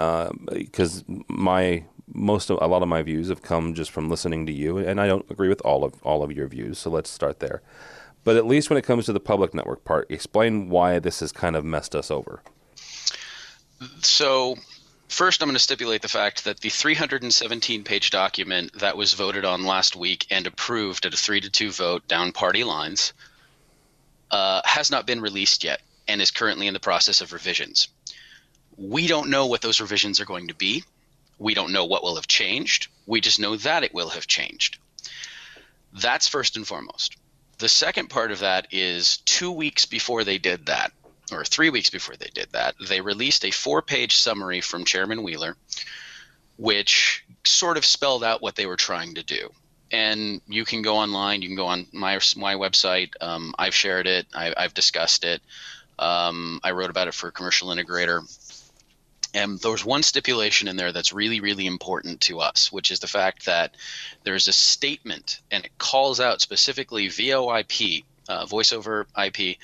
[0.52, 4.46] because uh, my most of a lot of my views have come just from listening
[4.46, 6.78] to you, and I don't agree with all of all of your views.
[6.78, 7.62] So let's start there.
[8.24, 11.33] But at least when it comes to the public network part, explain why this has
[11.33, 12.42] kind of messed us over.
[14.00, 14.57] So
[15.09, 19.44] First, I'm going to stipulate the fact that the 317 page document that was voted
[19.44, 23.14] on last week and approved at a 3 to 2 vote down party lines
[24.31, 27.88] uh, has not been released yet and is currently in the process of revisions.
[28.79, 30.85] We don't know what those revisions are going to be.
[31.38, 32.88] We don't know what will have changed.
[33.07, 34.79] We just know that it will have changed.
[35.93, 37.17] That's first and foremost.
[37.59, 40.93] The second part of that is two weeks before they did that,
[41.33, 45.25] or three weeks before they did that, they released a four page summary from Chairman
[45.25, 45.57] Wheeler,
[46.57, 49.51] which sort of spelled out what they were trying to do.
[49.91, 53.11] And you can go online, you can go on my, my website.
[53.21, 55.41] Um, I've shared it, I, have discussed it.
[55.99, 58.23] Um, I wrote about it for Commercial Integrator.
[59.38, 62.98] And there was one stipulation in there that's really, really important to us, which is
[62.98, 63.77] the fact that
[64.24, 69.59] there's a statement and it calls out specifically VoIP, uh, voice over IP,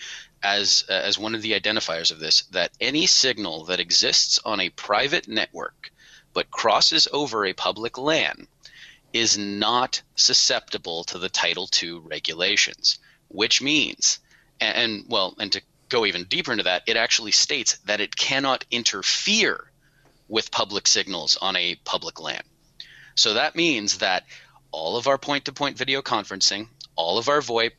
[0.45, 4.61] as uh, as one of the identifiers of this that any signal that exists on
[4.61, 5.91] a private network
[6.35, 8.47] but crosses over a public LAN
[9.13, 14.21] is not susceptible to the Title II regulations, which means
[14.61, 15.61] and, and well, and to
[15.95, 19.71] go even deeper into that, it actually states that it cannot interfere
[20.29, 22.43] with public signals on a public LAN.
[23.15, 24.25] So that means that
[24.73, 27.71] all of our point to point video conferencing, all of our VoIP,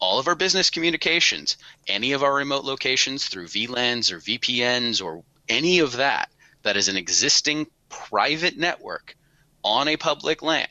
[0.00, 5.22] all of our business communications, any of our remote locations through VLANs or VPNs or
[5.48, 6.28] any of that
[6.64, 9.14] that is an existing private network
[9.62, 10.66] on a public LAN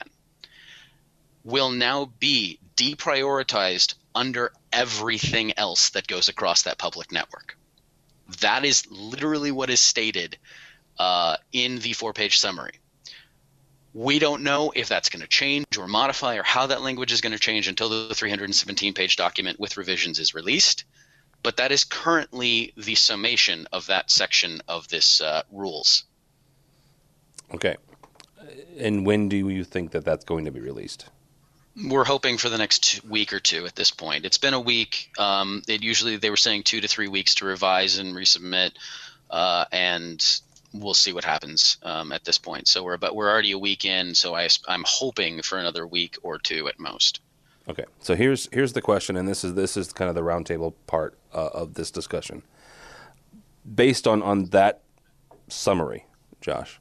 [1.45, 7.57] will now be deprioritized under everything else that goes across that public network.
[8.41, 10.37] That is literally what is stated
[10.97, 12.73] uh, in the four page summary.
[13.93, 17.21] We don't know if that's going to change or modify or how that language is
[17.21, 20.83] going to change until the 317 page document with revisions is released.
[21.41, 26.03] But that is currently the summation of that section of this uh, rules.
[27.55, 27.77] Okay.
[28.77, 31.09] And when do you think that that's going to be released?
[31.75, 34.25] We're hoping for the next week or two at this point.
[34.25, 35.11] It's been a week.
[35.17, 38.71] Um, it usually they were saying two to three weeks to revise and resubmit,
[39.29, 40.41] uh, and
[40.73, 42.67] we'll see what happens um, at this point.
[42.67, 46.17] So we're but we're already a week in, so I, I'm hoping for another week
[46.21, 47.21] or two at most.
[47.69, 50.73] Okay, so here's here's the question, and this is this is kind of the roundtable
[50.87, 52.41] part uh, of this discussion.
[53.75, 54.81] Based on on that
[55.47, 56.05] summary,
[56.41, 56.79] Josh,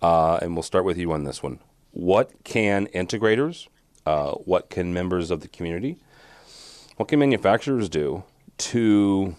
[0.00, 1.58] uh, and we'll start with you on this one.
[1.90, 3.66] What can integrators,
[4.08, 5.98] uh, what can members of the community,
[6.96, 8.24] what can manufacturers do
[8.56, 9.36] to,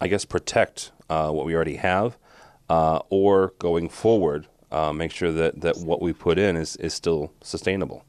[0.00, 2.16] I guess, protect uh, what we already have,
[2.68, 6.92] uh, or going forward, uh, make sure that, that what we put in is, is
[6.92, 8.04] still sustainable?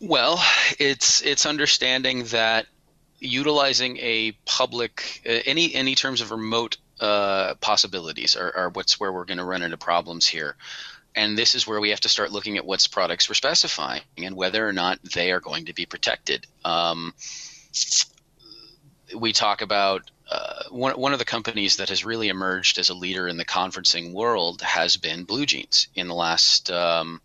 [0.00, 0.42] Well,
[0.80, 2.66] it's it's understanding that
[3.20, 9.12] utilizing a public uh, any any terms of remote uh, possibilities are, are what's where
[9.12, 10.56] we're going to run into problems here.
[11.14, 14.34] And this is where we have to start looking at what's products we're specifying and
[14.34, 16.46] whether or not they are going to be protected.
[16.64, 17.12] Um,
[19.14, 22.94] we talk about uh, one, one of the companies that has really emerged as a
[22.94, 27.20] leader in the conferencing world has been BlueJeans in the last um,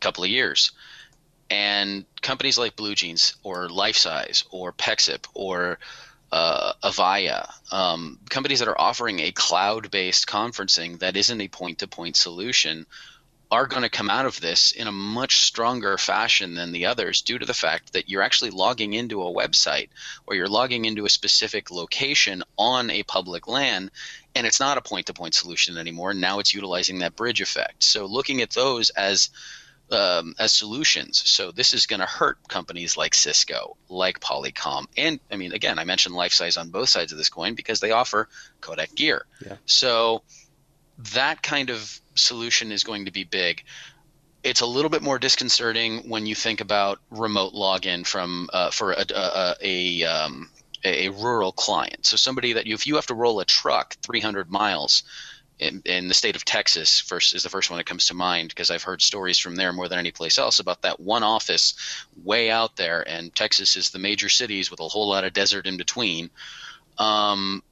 [0.00, 0.72] couple of years.
[1.48, 5.78] And companies like BlueJeans or Lifesize or Pexip or
[6.32, 11.78] uh, Avaya, um, companies that are offering a cloud based conferencing that isn't a point
[11.78, 12.86] to point solution,
[13.50, 17.22] are going to come out of this in a much stronger fashion than the others
[17.22, 19.88] due to the fact that you're actually logging into a website
[20.26, 23.90] or you're logging into a specific location on a public LAN
[24.36, 26.14] and it's not a point to point solution anymore.
[26.14, 27.82] Now it's utilizing that bridge effect.
[27.82, 29.30] So looking at those as
[29.92, 31.20] um, as solutions.
[31.28, 35.78] So this is going to hurt companies like Cisco, like Polycom, and I mean, again,
[35.80, 38.28] I mentioned Lifesize on both sides of this coin because they offer
[38.60, 39.26] codec gear.
[39.44, 39.56] Yeah.
[39.66, 40.22] So
[41.14, 43.64] that kind of solution is going to be big.
[44.42, 48.92] It's a little bit more disconcerting when you think about remote login from uh, for
[48.92, 50.50] a, a, a um,
[50.84, 52.06] a rural client.
[52.06, 55.02] So somebody that you, if you have to roll a truck 300 miles
[55.58, 58.48] in, in, the state of Texas first is the first one that comes to mind
[58.48, 61.74] because I've heard stories from there more than any place else about that one office
[62.24, 65.66] way out there, and Texas is the major cities with a whole lot of desert
[65.66, 66.30] in between.
[66.96, 67.62] Um,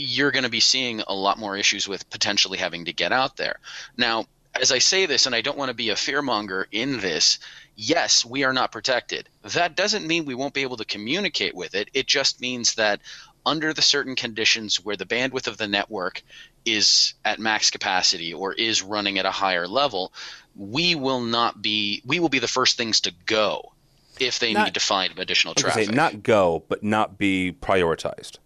[0.00, 3.36] you're going to be seeing a lot more issues with potentially having to get out
[3.36, 3.58] there.
[3.96, 4.26] Now,
[4.60, 7.38] as I say this, and I don't want to be a fearmonger in this,
[7.76, 9.28] yes, we are not protected.
[9.42, 11.88] That doesn't mean we won't be able to communicate with it.
[11.94, 13.00] It just means that
[13.46, 16.22] under the certain conditions where the bandwidth of the network
[16.64, 20.12] is at max capacity or is running at a higher level,
[20.56, 23.72] we will not be we will be the first things to go
[24.18, 25.86] if they not, need to find additional traffic.
[25.86, 28.38] Say, not go, but not be prioritized.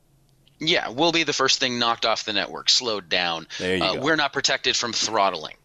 [0.58, 3.46] Yeah, we'll be the first thing knocked off the network, slowed down.
[3.58, 4.00] There you uh, go.
[4.00, 5.56] We're not protected from throttling.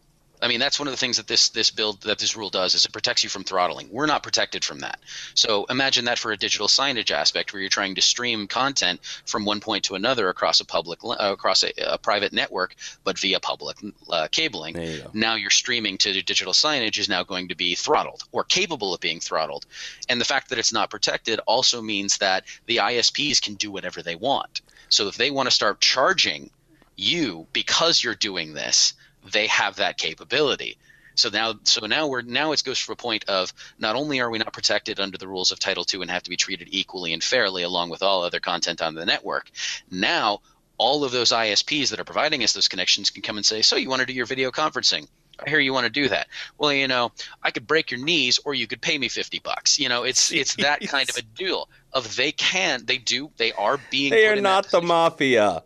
[0.42, 2.74] I mean, that's one of the things that this this build that this rule does
[2.74, 3.88] is it protects you from throttling.
[3.90, 4.98] We're not protected from that.
[5.34, 9.44] So imagine that for a digital signage aspect where you're trying to stream content from
[9.44, 12.74] one point to another across a public uh, across a, a, private network,
[13.04, 13.76] but via public
[14.08, 14.80] uh, cabling.
[14.80, 18.94] You now you're streaming to digital signage is now going to be throttled or capable
[18.94, 19.66] of being throttled,
[20.08, 24.02] and the fact that it's not protected also means that the ISPs can do whatever
[24.02, 24.62] they want.
[24.90, 26.50] So if they want to start charging
[26.96, 28.92] you because you're doing this
[29.32, 30.78] they have that capability.
[31.14, 34.30] So now, so now we're now it goes to a point of not only are
[34.30, 37.12] we not protected under the rules of Title II and have to be treated equally
[37.12, 39.50] and fairly along with all other content on the network.
[39.90, 40.40] Now,
[40.78, 43.76] all of those ISPs that are providing us those connections can come and say, "So
[43.76, 45.08] you want to do your video conferencing?
[45.44, 46.28] I hear you want to do that.
[46.58, 49.78] Well, you know, I could break your knees, or you could pay me fifty bucks.
[49.78, 51.68] You know, it's it's that kind of a deal.
[51.92, 54.10] Of they can, they do, they are being.
[54.10, 55.64] They are not the mafia.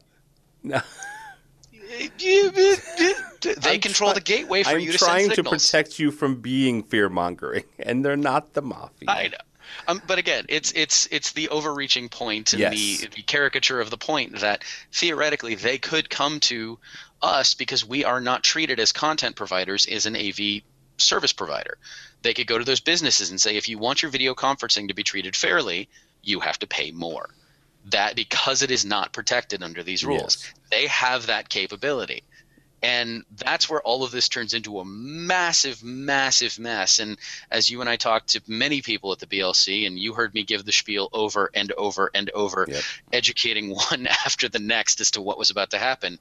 [0.63, 0.81] No.
[1.99, 2.11] they
[3.63, 6.83] I'm control try- the gateway for I'm you to trying to protect you from being
[6.83, 9.09] fear mongering, and they're not the mafia.
[9.09, 9.39] I know.
[9.89, 12.73] Um, but again, it's it's it's the overreaching point and yes.
[12.73, 16.79] the, the caricature of the point that theoretically they could come to
[17.25, 20.63] us because we are not treated as content providers as an AV
[20.99, 21.79] service provider.
[22.23, 24.95] They could go to those businesses and say, if you want your video conferencing to
[24.95, 25.89] be treated fairly,
[26.23, 27.29] you have to pay more
[27.87, 30.55] that because it is not protected under these rules, yes.
[30.71, 32.23] they have that capability.
[32.83, 36.99] And that's where all of this turns into a massive, massive mess.
[36.99, 37.17] And
[37.51, 40.45] as you and I talked to many people at the BLC, and you heard me
[40.45, 42.83] give the spiel over and over and over, yep.
[43.11, 46.19] educating one after the next as to what was about to happen,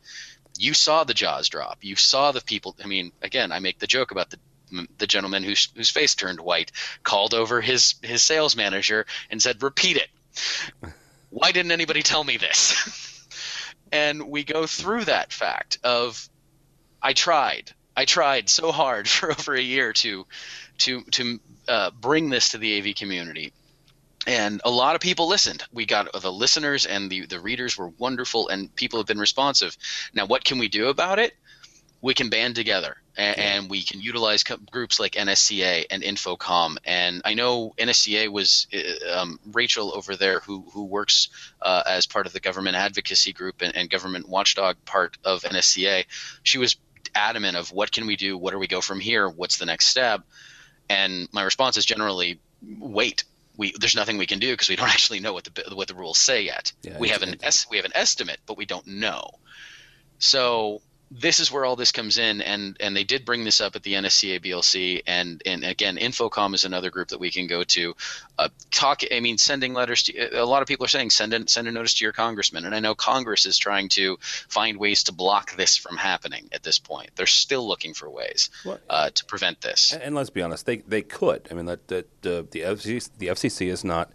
[0.57, 1.79] you saw the jaws drop.
[1.81, 2.75] You saw the people.
[2.83, 4.39] I mean, again, I make the joke about the
[4.97, 6.71] the gentleman whose whose face turned white
[7.03, 10.09] called over his his sales manager and said, "Repeat it."
[11.29, 13.27] why didn't anybody tell me this?
[13.91, 16.29] and we go through that fact of
[17.01, 17.71] I tried.
[17.95, 20.25] I tried so hard for over a year to
[20.79, 23.53] to to uh, bring this to the AV community.
[24.25, 25.63] And a lot of people listened.
[25.71, 29.77] We got the listeners and the, the readers were wonderful, and people have been responsive.
[30.13, 31.33] Now, what can we do about it?
[32.03, 36.75] we can band together and, and we can utilize co- groups like NSCA and InfoComm.
[36.83, 41.29] And I know NSCA was uh, um, Rachel over there, who who works
[41.61, 46.03] uh, as part of the government advocacy group and, and government watchdog part of NSCA.
[46.43, 46.75] She was
[47.15, 49.87] adamant of what can we do, what do we go from here, what's the next
[49.87, 50.23] step.
[50.89, 52.41] And my response is generally
[52.79, 53.23] wait.
[53.55, 55.95] We, there's nothing we can do because we don't actually know what the what the
[55.95, 56.73] rules say yet.
[56.81, 59.29] Yeah, we have an es- we have an estimate, but we don't know.
[60.19, 60.81] So
[61.15, 63.83] this is where all this comes in, and and they did bring this up at
[63.83, 67.95] the NSCA BLC, and and again, InfoComm is another group that we can go to.
[68.39, 71.47] Uh, talk, I mean, sending letters to a lot of people are saying send a,
[71.47, 75.03] send a notice to your congressman, and I know Congress is trying to find ways
[75.03, 76.49] to block this from happening.
[76.51, 78.49] At this point, they're still looking for ways
[78.89, 79.93] uh, to prevent this.
[79.93, 81.47] And, and let's be honest, they they could.
[81.51, 84.11] I mean, that, that uh, the FCC, the FCC is not.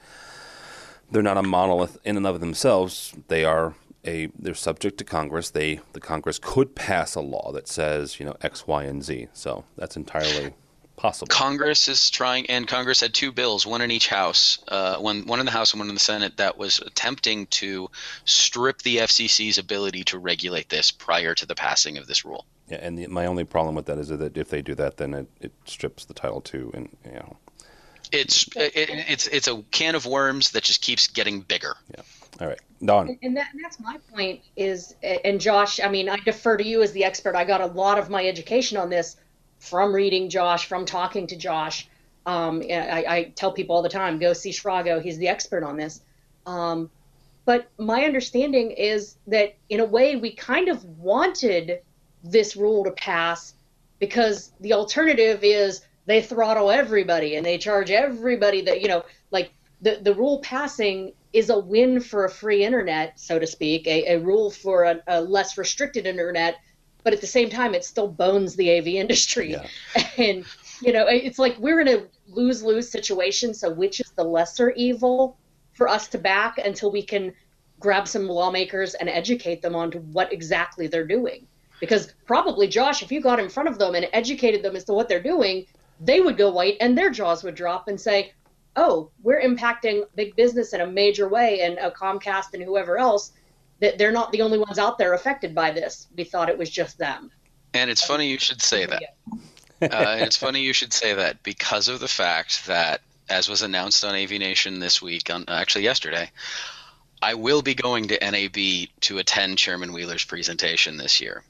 [1.11, 3.15] They're not a monolith in and of themselves.
[3.29, 3.75] They are
[4.05, 4.29] a.
[4.39, 5.51] They're subject to Congress.
[5.51, 9.29] They the Congress could pass a law that says you know X, Y, and Z.
[9.33, 10.55] So that's entirely
[10.99, 11.29] possible.
[11.29, 15.41] Congress is trying, and Congress had two bills, one in each house, uh, one one
[15.41, 17.91] in the House and one in the Senate, that was attempting to
[18.25, 22.45] strip the FCC's ability to regulate this prior to the passing of this rule.
[22.69, 25.15] Yeah, and the, my only problem with that is that if they do that, then
[25.15, 27.37] it, it strips the title too, and you know.
[28.11, 31.77] It's it, it's it's a can of worms that just keeps getting bigger.
[31.95, 32.03] Yeah.
[32.41, 33.19] All right, Dawn.
[33.23, 36.83] And, that, and that's my point is, and Josh, I mean, I defer to you
[36.83, 37.35] as the expert.
[37.35, 39.17] I got a lot of my education on this
[39.59, 41.89] from reading Josh, from talking to Josh.
[42.27, 45.03] Um, I, I tell people all the time, go see Srago.
[45.03, 46.01] He's the expert on this.
[46.47, 46.91] Um,
[47.45, 51.81] but my understanding is that in a way, we kind of wanted
[52.23, 53.55] this rule to pass
[53.99, 59.51] because the alternative is they throttle everybody and they charge everybody that, you know, like
[59.81, 64.15] the, the rule passing is a win for a free internet, so to speak, a,
[64.15, 66.57] a rule for a, a less restricted internet,
[67.05, 69.53] but at the same time, it still bones the AV industry.
[69.53, 69.67] Yeah.
[70.19, 70.45] And,
[70.83, 73.55] you know, it's like we're in a lose lose situation.
[73.55, 75.39] So, which is the lesser evil
[75.75, 77.33] for us to back until we can
[77.79, 81.47] grab some lawmakers and educate them on to what exactly they're doing?
[81.79, 84.93] Because probably, Josh, if you got in front of them and educated them as to
[84.93, 85.67] what they're doing,
[86.01, 88.33] they would go white and their jaws would drop and say,
[88.79, 93.33] oh, we're impacting big business in a major way, and uh, Comcast and whoever else,
[93.81, 96.07] that they're not the only ones out there affected by this.
[96.17, 97.31] We thought it was just them.
[97.75, 99.03] And it's funny you should say that.
[99.83, 104.05] uh, it's funny you should say that because of the fact that, as was announced
[104.05, 106.31] on AV Nation this week, on actually yesterday,
[107.21, 111.43] I will be going to NAB to attend Chairman Wheeler's presentation this year.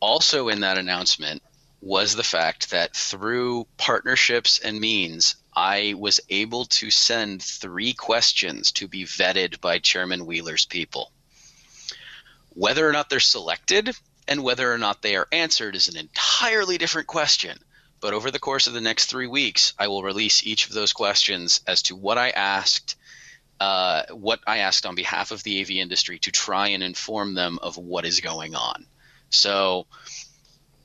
[0.00, 1.42] Also, in that announcement
[1.82, 8.70] was the fact that through partnerships and means, I was able to send three questions
[8.72, 11.10] to be vetted by Chairman Wheeler's people.
[12.50, 13.96] Whether or not they're selected
[14.28, 17.58] and whether or not they are answered is an entirely different question.
[18.00, 20.92] But over the course of the next three weeks, I will release each of those
[20.92, 22.94] questions as to what I asked,
[23.58, 27.58] uh, what I asked on behalf of the AV industry to try and inform them
[27.60, 28.86] of what is going on.
[29.30, 29.86] So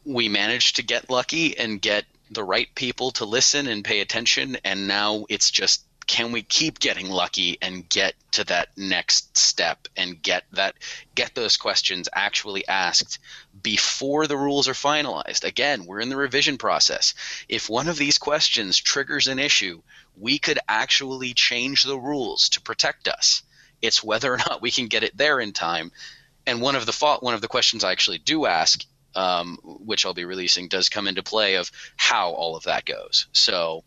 [0.08, 4.58] we managed to get lucky and get the right people to listen and pay attention.
[4.64, 9.89] And now it's just can we keep getting lucky and get to that next step
[9.97, 10.76] and get that
[11.14, 13.20] get those questions actually asked
[13.62, 15.43] before the rules are finalized?
[15.43, 17.14] Again we're in the revision process.
[17.49, 19.82] If one of these questions triggers an issue
[20.16, 23.43] we could actually change the rules to protect us.
[23.82, 25.91] It's whether or not we can get it there in time.
[26.45, 28.86] And one of the one of the questions i actually do ask
[29.18, 33.28] um, which i'll be releasing does come into play of how all of that goes
[33.34, 33.84] so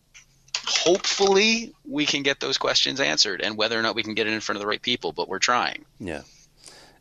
[0.67, 4.33] hopefully we can get those questions answered and whether or not we can get it
[4.33, 6.23] in front of the right people but we're trying Yeah.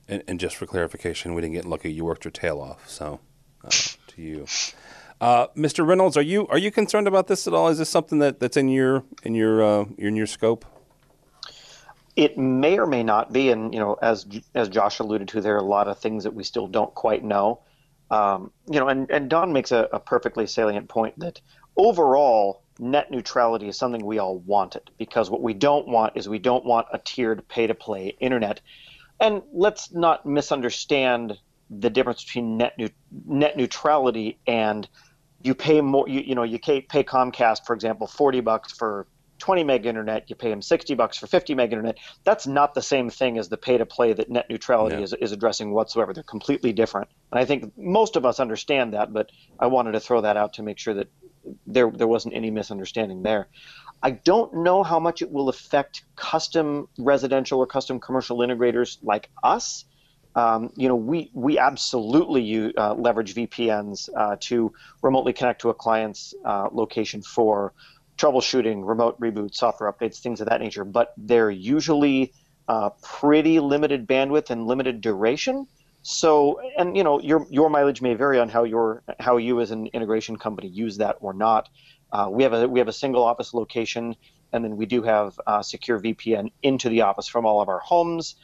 [0.10, 1.94] And, and just for clarification, we didn't get lucky.
[1.94, 2.90] You worked your tail off.
[2.90, 3.20] So,
[3.64, 4.48] uh, to you,
[5.22, 5.86] uh, Mr.
[5.86, 7.68] Reynolds, are you are you concerned about this at all?
[7.68, 10.66] Is this something that, that's in your in your uh, in your scope?
[12.16, 14.26] It may or may not be, and you know, as
[14.56, 17.24] as Josh alluded to, there are a lot of things that we still don't quite
[17.24, 17.60] know.
[18.12, 21.42] Um, you know, and and Dawn makes a, a perfectly salient point that
[21.78, 26.40] overall net neutrality is something we all wanted because what we don't want is we
[26.40, 28.62] don't want a tiered pay to play internet.
[29.20, 31.38] And let's not misunderstand
[31.70, 32.80] the difference between net
[33.26, 34.88] net neutrality and
[35.42, 39.06] you pay more you, you know you pay Comcast for example 40 bucks for
[39.40, 41.98] 20 meg internet you pay them 60 bucks for 50 meg internet.
[42.24, 45.32] That's not the same thing as the pay to play that net neutrality is, is
[45.32, 46.14] addressing whatsoever.
[46.14, 47.10] They're completely different.
[47.32, 50.54] And i think most of us understand that but i wanted to throw that out
[50.54, 51.10] to make sure that
[51.66, 53.48] there there wasn't any misunderstanding there.
[54.02, 59.30] I don't know how much it will affect custom residential or custom commercial integrators like
[59.44, 59.86] us.
[60.36, 64.72] Um, you know, we we absolutely use, uh, leverage VPNs uh, to
[65.02, 67.74] remotely connect to a client's uh, location for
[68.20, 70.84] troubleshooting, remote reboot, software updates, things of that nature.
[70.84, 72.34] But they're usually
[72.68, 75.68] uh, pretty limited bandwidth and limited duration.
[76.02, 79.72] So, and you know, your your mileage may vary on how your how you as
[79.72, 81.70] an integration company use that or not.
[82.12, 84.16] Uh, we have a we have a single office location,
[84.54, 87.80] and then we do have uh, secure VPN into the office from all of our
[87.80, 88.36] homes,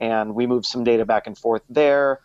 [0.00, 2.20] and we move some data back and forth there.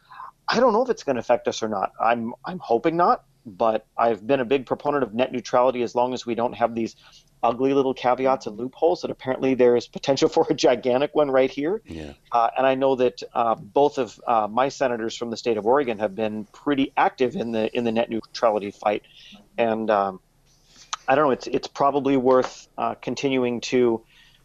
[0.47, 1.91] I don't know if it's going to affect us or not.
[2.01, 6.13] I'm I'm hoping not, but I've been a big proponent of net neutrality as long
[6.13, 6.95] as we don't have these
[7.41, 11.49] ugly little caveats and loopholes that apparently there is potential for a gigantic one right
[11.49, 11.81] here.
[11.85, 12.13] Yeah.
[12.31, 15.65] Uh, and I know that uh, both of uh, my senators from the state of
[15.65, 19.03] Oregon have been pretty active in the in the net neutrality fight,
[19.57, 20.19] and um,
[21.07, 21.31] I don't know.
[21.31, 24.03] It's it's probably worth uh, continuing to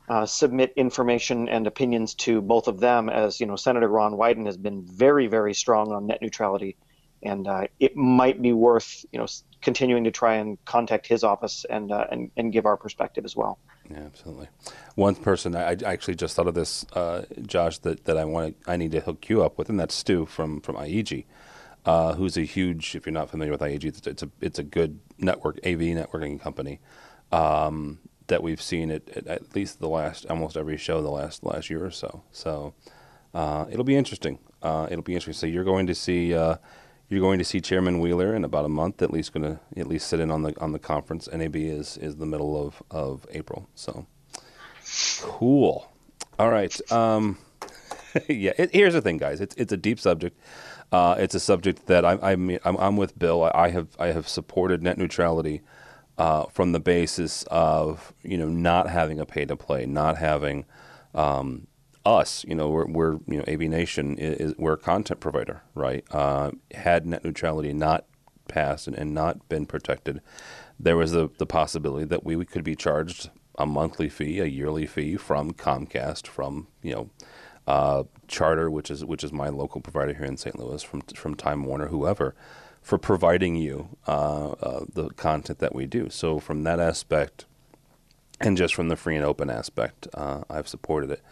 [0.08, 4.46] uh, submit information and opinions to both of them, as you know, Senator Ron Wyden
[4.46, 6.76] has been very very strong on net neutrality,
[7.24, 9.26] and uh, it might be worth you know
[9.60, 13.34] continuing to try and contact his office and uh, and, and give our perspective as
[13.34, 13.58] well.
[13.90, 14.48] Yeah, absolutely.
[14.94, 18.56] One person I, I actually just thought of this, uh, Josh, that, that I want
[18.66, 21.24] I need to hook you up with, and that's Stu from from IEG
[21.84, 22.94] uh, who's a huge.
[22.94, 26.40] If you're not familiar with IEG, it's, it's a it's a good network AV networking
[26.40, 26.80] company
[27.30, 31.44] um, that we've seen at, at, at least the last almost every show the last
[31.44, 32.22] last year or so.
[32.32, 32.74] So
[33.34, 34.38] uh, it'll be interesting.
[34.62, 35.48] Uh, it'll be interesting.
[35.48, 36.32] So you're going to see
[37.14, 39.00] you're going to see Chairman Wheeler in about a month.
[39.02, 41.28] At least going to at least sit in on the on the conference.
[41.32, 43.68] NAB is is the middle of of April.
[43.74, 44.06] So
[45.22, 45.90] cool.
[46.38, 46.92] All right.
[46.92, 47.38] Um,
[48.28, 48.52] yeah.
[48.58, 49.40] It, here's the thing, guys.
[49.40, 50.38] It's it's a deep subject.
[50.92, 53.50] Uh, it's a subject that I, I'm, I'm, I'm with Bill.
[53.54, 55.62] I have I have supported net neutrality
[56.18, 60.64] uh, from the basis of you know not having a pay to play, not having
[61.14, 61.66] um,
[62.04, 62.44] us.
[62.46, 66.04] You know we're, we're you know AV Nation is, is, we're a content provider, right?
[66.10, 68.04] Uh, had net neutrality not
[68.48, 70.20] passed and, and not been protected,
[70.78, 74.86] there was the the possibility that we could be charged a monthly fee, a yearly
[74.86, 77.10] fee from Comcast, from you know
[77.66, 80.58] uh, Charter, which is which is my local provider here in St.
[80.58, 82.34] Louis, from from Time Warner, whoever,
[82.82, 86.10] for providing you uh, uh, the content that we do.
[86.10, 87.46] So from that aspect,
[88.40, 91.22] and just from the free and open aspect, uh, I've supported it.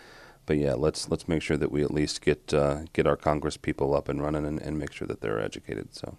[0.47, 3.57] But yeah, let's let's make sure that we at least get uh, get our Congress
[3.57, 5.95] people up and running and, and make sure that they're educated.
[5.95, 6.17] So.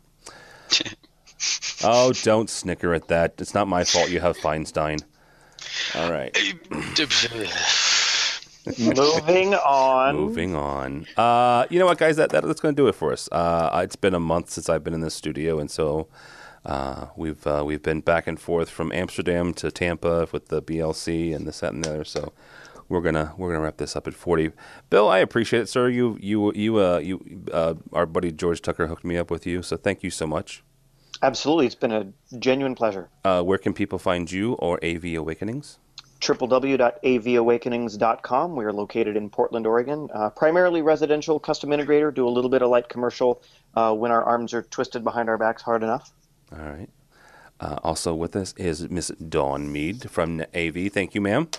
[1.83, 3.35] oh, don't snicker at that.
[3.39, 5.03] It's not my fault you have Feinstein.
[5.95, 6.35] All right.
[8.79, 10.15] Moving on.
[10.15, 11.05] Moving on.
[11.17, 12.15] Uh, you know what, guys?
[12.15, 13.27] That, that that's going to do it for us.
[13.31, 16.07] Uh, it's been a month since I've been in this studio, and so
[16.65, 21.35] uh, we've uh, we've been back and forth from Amsterdam to Tampa with the BLC
[21.35, 22.03] and this, that, and the other.
[22.05, 22.31] So
[22.93, 24.51] we're gonna we're gonna wrap this up at forty.
[24.89, 25.89] Bill, I appreciate it, sir.
[25.89, 29.61] You you you uh, you uh, our buddy George Tucker hooked me up with you,
[29.61, 30.63] so thank you so much.
[31.21, 32.07] Absolutely, it's been a
[32.39, 33.09] genuine pleasure.
[33.23, 35.79] where can people find you or AV Awakenings?
[36.23, 38.55] www.avawakenings.com.
[38.55, 40.09] We are located in Portland, Oregon.
[40.13, 43.41] Uh, primarily residential custom integrator, do a little bit of light commercial
[43.75, 46.11] uh, when our arms are twisted behind our backs hard enough.
[46.51, 46.89] All right.
[47.59, 50.91] Uh, also with us is Miss Dawn Mead from AV.
[50.91, 51.49] Thank you, ma'am.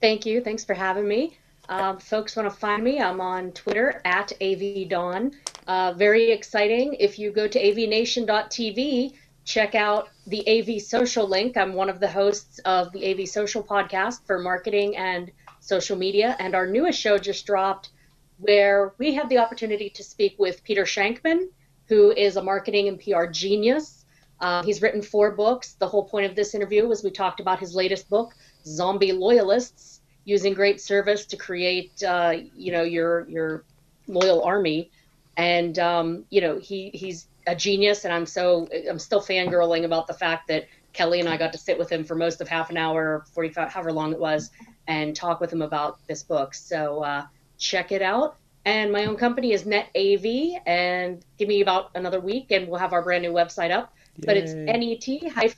[0.00, 0.40] Thank you.
[0.40, 1.38] Thanks for having me.
[1.68, 5.34] Um, folks want to find me, I'm on Twitter at AVDawn.
[5.66, 6.94] Uh, very exciting.
[6.98, 9.12] If you go to avnation.tv,
[9.44, 11.58] check out the AV Social link.
[11.58, 15.30] I'm one of the hosts of the AV Social podcast for marketing and
[15.60, 16.36] social media.
[16.38, 17.90] And our newest show just dropped
[18.38, 21.48] where we had the opportunity to speak with Peter Shankman,
[21.88, 24.04] who is a marketing and PR genius.
[24.40, 25.74] Uh, he's written four books.
[25.74, 28.34] The whole point of this interview was we talked about his latest book,
[28.68, 33.64] Zombie Loyalists, using great service to create, uh, you know, your your
[34.06, 34.90] loyal army.
[35.36, 40.06] And um, you know, he he's a genius, and I'm so I'm still fangirling about
[40.06, 42.70] the fact that Kelly and I got to sit with him for most of half
[42.70, 44.50] an hour, 45, however long it was,
[44.86, 46.54] and talk with him about this book.
[46.54, 48.36] So uh, check it out.
[48.64, 52.80] And my own company is Net AV, and give me about another week, and we'll
[52.80, 53.94] have our brand new website up.
[54.18, 54.26] Yay.
[54.26, 54.52] But it's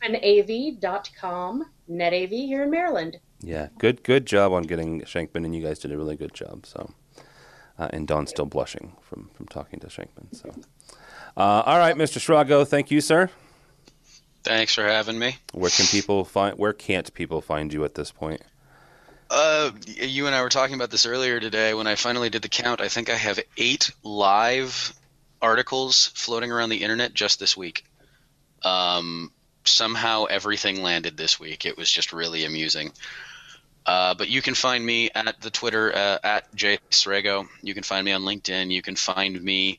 [0.03, 3.19] net-av.com, Net AV here in Maryland.
[3.43, 6.67] Yeah, good good job on getting Shankman, and you guys did a really good job.
[6.67, 6.93] So,
[7.79, 10.35] uh, and Dawn's still blushing from from talking to Shankman.
[10.37, 10.55] So.
[11.37, 12.19] Uh, all right, Mr.
[12.19, 13.31] Srago, thank you, sir.
[14.43, 15.37] Thanks for having me.
[15.53, 16.59] Where can people find?
[16.59, 18.43] Where can't people find you at this point?
[19.31, 21.73] Uh, you and I were talking about this earlier today.
[21.73, 24.93] When I finally did the count, I think I have eight live
[25.41, 27.85] articles floating around the internet just this week.
[28.63, 29.33] Um,
[29.65, 31.67] somehow everything landed this week.
[31.67, 32.93] It was just really amusing.
[33.87, 37.49] Uh, but you can find me at the Twitter uh, at jsrago.
[37.63, 38.71] You can find me on LinkedIn.
[38.71, 39.79] You can find me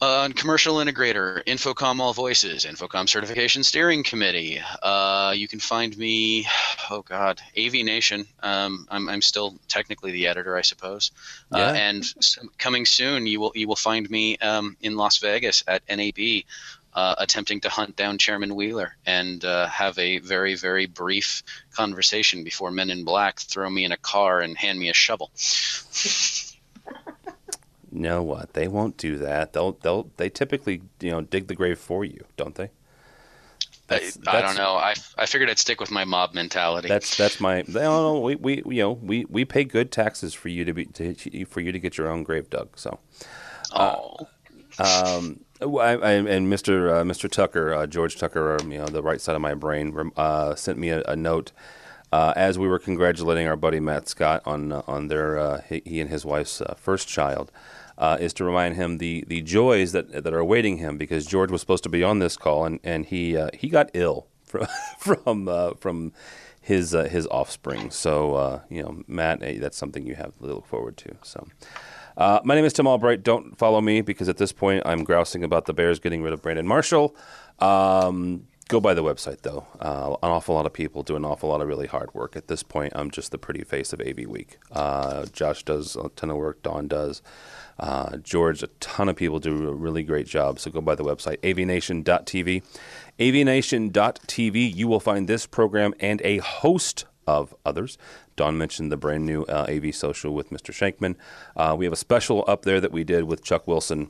[0.00, 4.60] on commercial integrator, InfoComm All Voices, InfoComm Certification Steering Committee.
[4.82, 6.46] Uh, you can find me,
[6.90, 8.26] oh God, AV Nation.
[8.42, 11.10] Um, I'm, I'm still technically the editor, I suppose.
[11.52, 11.72] Uh, yeah.
[11.72, 12.04] And
[12.58, 16.44] coming soon, you will you will find me um, in Las Vegas at NAB.
[16.98, 22.42] Uh, attempting to hunt down Chairman Wheeler and uh, have a very, very brief conversation
[22.42, 25.30] before Men in Black throw me in a car and hand me a shovel.
[27.92, 28.54] know what?
[28.54, 29.52] They won't do that.
[29.52, 32.70] They'll they'll they typically you know dig the grave for you, don't they?
[33.86, 34.74] That's, I, I don't know.
[34.74, 36.88] I, I figured I'd stick with my mob mentality.
[36.88, 37.62] That's that's my.
[37.62, 38.18] They don't know.
[38.18, 41.60] We, we you know we, we pay good taxes for you to be to, for
[41.60, 42.76] you to get your own grave dug.
[42.76, 42.98] So.
[43.72, 44.16] Oh.
[44.80, 45.40] Uh, um.
[45.60, 47.00] I, I, and Mr.
[47.00, 47.30] Uh, Mr.
[47.30, 50.90] Tucker, uh, George Tucker, you know, the right side of my brain, uh, sent me
[50.90, 51.52] a, a note
[52.12, 56.00] uh, as we were congratulating our buddy Matt Scott on uh, on their uh, he,
[56.00, 57.50] and his wife's first child
[58.20, 61.60] is to remind him the the joys that that are awaiting him because George was
[61.60, 64.66] supposed to be on this call and and he he got ill from
[64.98, 66.12] from from
[66.60, 67.90] his his offspring.
[67.90, 71.16] So you know, Matt, that's something you have to look forward to.
[71.22, 71.48] So.
[72.18, 73.22] Uh, my name is Tim Albright.
[73.22, 76.42] Don't follow me because at this point I'm grousing about the Bears getting rid of
[76.42, 77.14] Brandon Marshall.
[77.60, 79.64] Um, go by the website though.
[79.78, 82.34] Uh, an awful lot of people do an awful lot of really hard work.
[82.34, 84.58] At this point, I'm just the pretty face of AV Week.
[84.72, 86.60] Uh, Josh does a ton of work.
[86.64, 87.22] Dawn does.
[87.78, 90.58] Uh, George, a ton of people do a really great job.
[90.58, 92.64] So go by the website, avnation.tv.
[93.20, 97.98] avnation.tv, you will find this program and a host of others.
[98.36, 100.72] Dawn mentioned the brand new uh, AV Social with Mr.
[100.72, 101.14] Shankman.
[101.54, 104.08] Uh, we have a special up there that we did with Chuck Wilson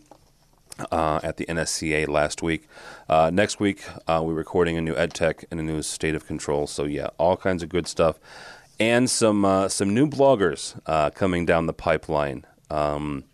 [0.93, 2.69] uh, at the NSCA last week.
[3.09, 6.69] Uh, next week, uh, we're recording a new EdTech and a new State of Control.
[6.69, 8.21] So yeah, all kinds of good stuff,
[8.79, 12.47] and some uh, some new bloggers uh, coming down the pipeline.
[12.71, 13.25] Um,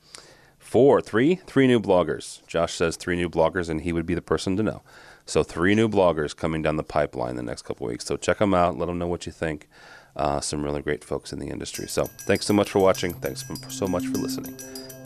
[0.75, 2.45] Four, three, three new bloggers.
[2.49, 4.83] Josh says three new bloggers, and he would be the person to know.
[5.27, 8.05] So three new bloggers coming down the pipeline the next couple weeks.
[8.05, 8.79] So check them out.
[8.79, 9.69] Let them know what you think.
[10.17, 11.89] Uh, some really great folks in the industry.
[11.89, 13.15] So thanks so much for watching.
[13.15, 14.57] Thanks so much for listening.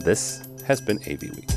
[0.00, 1.48] This has been AV Week.